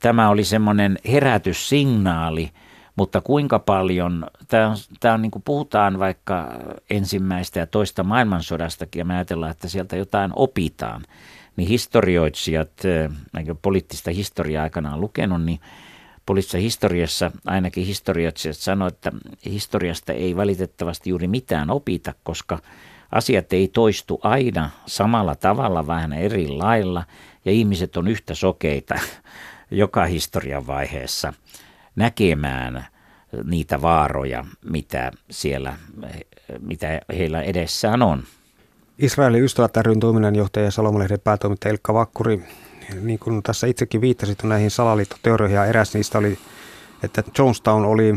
tämä 0.01 0.29
oli 0.29 0.45
semmoinen 0.45 0.99
herätyssignaali, 1.09 2.51
mutta 2.97 3.21
kuinka 3.21 3.59
paljon, 3.59 4.27
tämä 4.49 4.69
on, 4.69 4.77
tämä 5.01 5.15
on 5.15 5.23
niin 5.23 5.31
kuin 5.31 5.43
puhutaan 5.43 5.99
vaikka 5.99 6.53
ensimmäistä 6.91 7.59
ja 7.59 7.67
toista 7.67 8.05
maailmansodastakin 8.05 9.01
ja 9.01 9.05
me 9.05 9.15
ajatellaan, 9.15 9.51
että 9.51 9.69
sieltä 9.69 9.97
jotain 9.97 10.33
opitaan, 10.37 11.03
niin 11.57 11.69
historioitsijat, 11.69 12.71
poliittista 13.63 14.11
historiaa 14.11 14.63
aikanaan 14.63 15.01
lukenut, 15.01 15.43
niin 15.43 15.61
poliittisessa 16.27 16.59
historiassa 16.59 17.31
ainakin 17.47 17.87
historioitsijat 17.87 18.57
sanoivat, 18.57 18.95
että 18.95 19.13
historiasta 19.45 20.13
ei 20.13 20.37
valitettavasti 20.37 21.11
juuri 21.11 21.27
mitään 21.27 21.71
opita, 21.71 22.15
koska 22.23 22.59
asiat 23.13 23.53
ei 23.53 23.69
toistu 23.69 24.21
aina 24.23 24.71
samalla 24.87 25.35
tavalla, 25.35 25.87
vähän 25.87 26.13
eri 26.13 26.49
lailla, 26.49 27.05
ja 27.45 27.53
ihmiset 27.53 27.97
on 27.97 28.09
yhtä 28.09 28.35
sokeita 28.35 28.95
joka 29.71 30.05
historian 30.05 30.67
vaiheessa 30.67 31.33
näkemään 31.97 32.87
niitä 33.45 33.83
vaaroja, 33.83 34.45
mitä 34.65 35.13
siellä, 35.31 35.77
mitä 36.61 37.01
heillä 37.19 37.43
edessään 37.43 38.03
on. 38.03 38.23
Israelin 38.99 39.45
ystävät 39.45 39.77
ryn 39.77 40.01
toiminnanjohtaja 40.01 40.65
ja 40.65 40.71
Salomalehden 40.71 41.21
päätoimittaja 41.21 41.73
Ilkka 41.73 41.95
Vakkuri 41.95 42.45
niin 43.01 43.19
kuin 43.19 43.43
tässä 43.43 43.67
itsekin 43.67 44.01
viittasit 44.01 44.43
näihin 44.43 44.71
salaliittoteorioihin, 44.71 45.57
ja 45.57 45.65
eräs 45.65 45.95
niistä 45.95 46.19
oli, 46.19 46.39
että 47.03 47.23
Jonestown 47.39 47.85
oli 47.85 48.15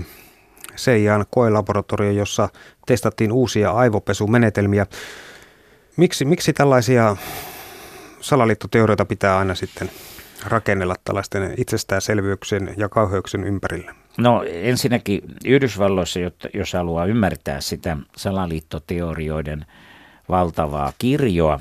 CIAn 0.76 1.26
koelaboratorio, 1.30 2.12
jossa 2.12 2.50
testattiin 2.86 3.32
uusia 3.32 3.72
aivopesumenetelmiä. 3.72 4.86
Miksi, 5.98 6.26
miksi 6.26 6.54
tällaisia 6.54 7.16
salaliittoteorioita 8.22 9.06
pitää 9.06 9.38
aina 9.38 9.56
sitten 9.56 9.92
rakennella 10.46 10.96
tällaisten 11.04 11.54
itsestäänselvyyksien 11.58 12.74
ja 12.78 12.90
kauheuksien 12.90 13.44
ympärille? 13.44 13.92
No 14.18 14.44
ensinnäkin 14.44 15.22
Yhdysvalloissa, 15.46 16.20
jos 16.54 16.74
haluaa 16.74 17.06
ymmärtää 17.06 17.62
sitä 17.62 17.98
salaliittoteorioiden 18.16 19.66
valtavaa 20.30 20.94
kirjoa, 20.98 21.60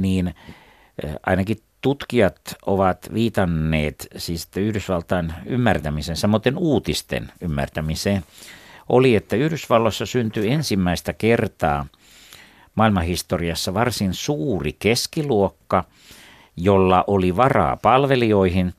niin 0.00 0.28
eh, 0.28 1.14
ainakin 1.26 1.56
tutkijat 1.80 2.40
ovat 2.66 3.10
viitanneet 3.14 4.08
siis 4.16 4.48
Yhdysvaltain 4.56 5.32
ymmärtämiseen, 5.46 6.16
samoin 6.16 6.56
uutisten 6.56 7.32
ymmärtämiseen, 7.40 8.24
oli, 8.88 9.16
että 9.16 9.36
Yhdysvalloissa 9.36 10.06
syntyi 10.06 10.50
ensimmäistä 10.50 11.12
kertaa 11.12 11.86
maailmanhistoriassa 12.74 13.74
varsin 13.74 14.14
suuri 14.14 14.72
keskiluokka, 14.78 15.84
jolla 16.56 17.04
oli 17.06 17.36
varaa 17.36 17.76
palvelijoihin 17.76 18.74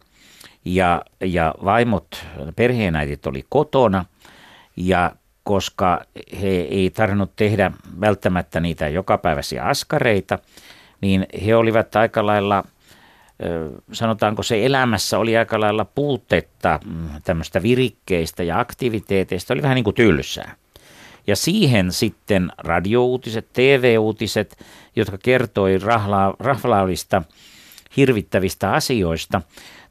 ja, 0.65 1.01
ja 1.21 1.55
vaimot, 1.65 2.25
perheenäitit 2.55 3.25
oli 3.25 3.45
kotona. 3.49 4.05
Ja 4.75 5.11
koska 5.43 6.05
he 6.41 6.47
ei 6.47 6.89
tarvinnut 6.89 7.35
tehdä 7.35 7.71
välttämättä 8.01 8.59
niitä 8.59 8.87
jokapäiväisiä 8.87 9.63
askareita, 9.63 10.39
niin 11.01 11.25
he 11.45 11.55
olivat 11.55 11.95
aika 11.95 12.25
lailla– 12.25 12.63
sanotaanko 13.91 14.43
se 14.43 14.65
elämässä 14.65 15.17
oli 15.19 15.37
aika 15.37 15.59
lailla 15.59 15.85
puutetta 15.85 16.79
mm, 16.85 17.09
tämmöistä 17.23 17.63
virikkeistä 17.63 18.43
ja 18.43 18.59
aktiviteeteista, 18.59 19.53
oli 19.53 19.61
vähän 19.61 19.75
niin 19.75 19.83
kuin 19.83 19.95
tylsää. 19.95 20.55
Ja 21.27 21.35
siihen 21.35 21.91
sitten 21.91 22.51
radiouutiset, 22.57 23.47
TV-uutiset, 23.53 24.57
jotka 24.95 25.17
kertoi 25.17 25.77
rahla, 25.77 26.35
hirvittävistä 27.97 28.71
asioista, 28.71 29.41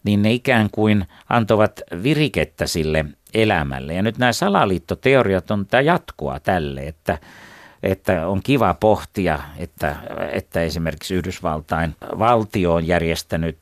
niin 0.05 0.23
ne 0.23 0.33
ikään 0.33 0.69
kuin 0.73 1.07
antoivat 1.29 1.81
virikettä 2.03 2.67
sille 2.67 3.05
elämälle. 3.35 3.95
Ja 3.95 4.03
nyt 4.03 4.19
nämä 4.19 4.33
salaliittoteoriat 4.33 5.51
on 5.51 5.67
tämä 5.67 5.81
jatkoa 5.81 6.41
tälle, 6.41 6.81
että 6.81 7.19
että 7.83 8.29
on 8.29 8.43
kiva 8.43 8.75
pohtia, 8.75 9.39
että, 9.57 9.97
että 10.33 10.63
esimerkiksi 10.63 11.15
Yhdysvaltain 11.15 11.97
valtio 12.19 12.75
on 12.75 12.87
järjestänyt 12.87 13.59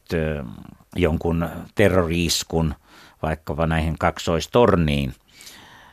jonkun 0.96 1.48
terroriiskun 1.74 2.74
vaikkapa 3.22 3.66
näihin 3.66 3.98
kaksoistorniin 3.98 5.14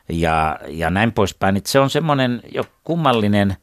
ja, 0.10 0.60
ja 0.68 0.90
näin 0.90 1.12
poispäin. 1.12 1.58
Että 1.58 1.70
se 1.70 1.80
on 1.80 1.90
semmoinen 1.90 2.42
jo 2.54 2.64
kummallinen, 2.84 3.58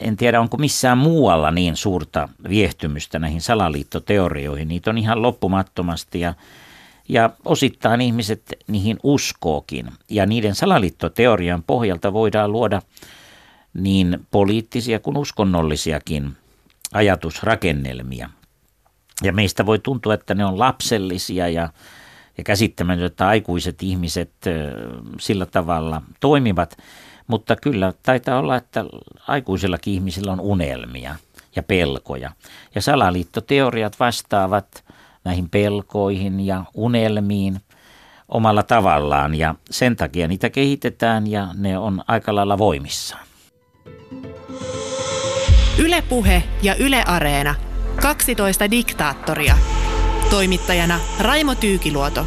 en 0.00 0.16
tiedä 0.16 0.40
onko 0.40 0.56
missään 0.56 0.98
muualla 0.98 1.50
niin 1.50 1.76
suurta 1.76 2.28
viehtymystä 2.48 3.18
näihin 3.18 3.40
salaliittoteorioihin. 3.40 4.68
Niitä 4.68 4.90
on 4.90 4.98
ihan 4.98 5.22
loppumattomasti 5.22 6.20
ja, 6.20 6.34
ja 7.08 7.30
osittain 7.44 8.00
ihmiset 8.00 8.42
niihin 8.66 8.98
uskookin. 9.02 9.86
Ja 10.10 10.26
niiden 10.26 10.54
salaliittoteorian 10.54 11.62
pohjalta 11.62 12.12
voidaan 12.12 12.52
luoda 12.52 12.82
niin 13.76 14.26
poliittisia 14.30 15.00
kuin 15.00 15.16
uskonnollisiakin 15.16 16.36
ajatusrakennelmia. 16.92 18.30
Ja 19.22 19.32
meistä 19.32 19.66
voi 19.66 19.78
tuntua, 19.78 20.14
että 20.14 20.34
ne 20.34 20.44
on 20.44 20.58
lapsellisia 20.58 21.48
ja, 21.48 21.68
ja 22.38 22.44
käsittämätöntä, 22.44 23.06
että 23.06 23.28
aikuiset 23.28 23.82
ihmiset 23.82 24.32
sillä 25.20 25.46
tavalla 25.46 26.02
toimivat. 26.20 26.78
Mutta 27.26 27.56
kyllä 27.56 27.92
taitaa 28.02 28.38
olla, 28.38 28.56
että 28.56 28.84
aikuisillakin 29.28 29.94
ihmisillä 29.94 30.32
on 30.32 30.40
unelmia 30.40 31.16
ja 31.56 31.62
pelkoja. 31.62 32.32
Ja 32.74 32.82
salaliittoteoriat 32.82 34.00
vastaavat 34.00 34.84
näihin 35.24 35.50
pelkoihin 35.50 36.40
ja 36.40 36.64
unelmiin 36.74 37.60
omalla 38.28 38.62
tavallaan 38.62 39.34
ja 39.34 39.54
sen 39.70 39.96
takia 39.96 40.28
niitä 40.28 40.50
kehitetään 40.50 41.26
ja 41.26 41.48
ne 41.54 41.78
on 41.78 42.02
aika 42.08 42.34
lailla 42.34 42.58
voimissaan. 42.58 43.26
Ylepuhe 45.78 46.42
ja 46.62 46.74
Yle 46.78 47.02
Areena. 47.06 47.54
12 48.02 48.70
diktaattoria. 48.70 49.56
Toimittajana 50.30 51.00
Raimo 51.20 51.54
Tyykiluoto. 51.54 52.26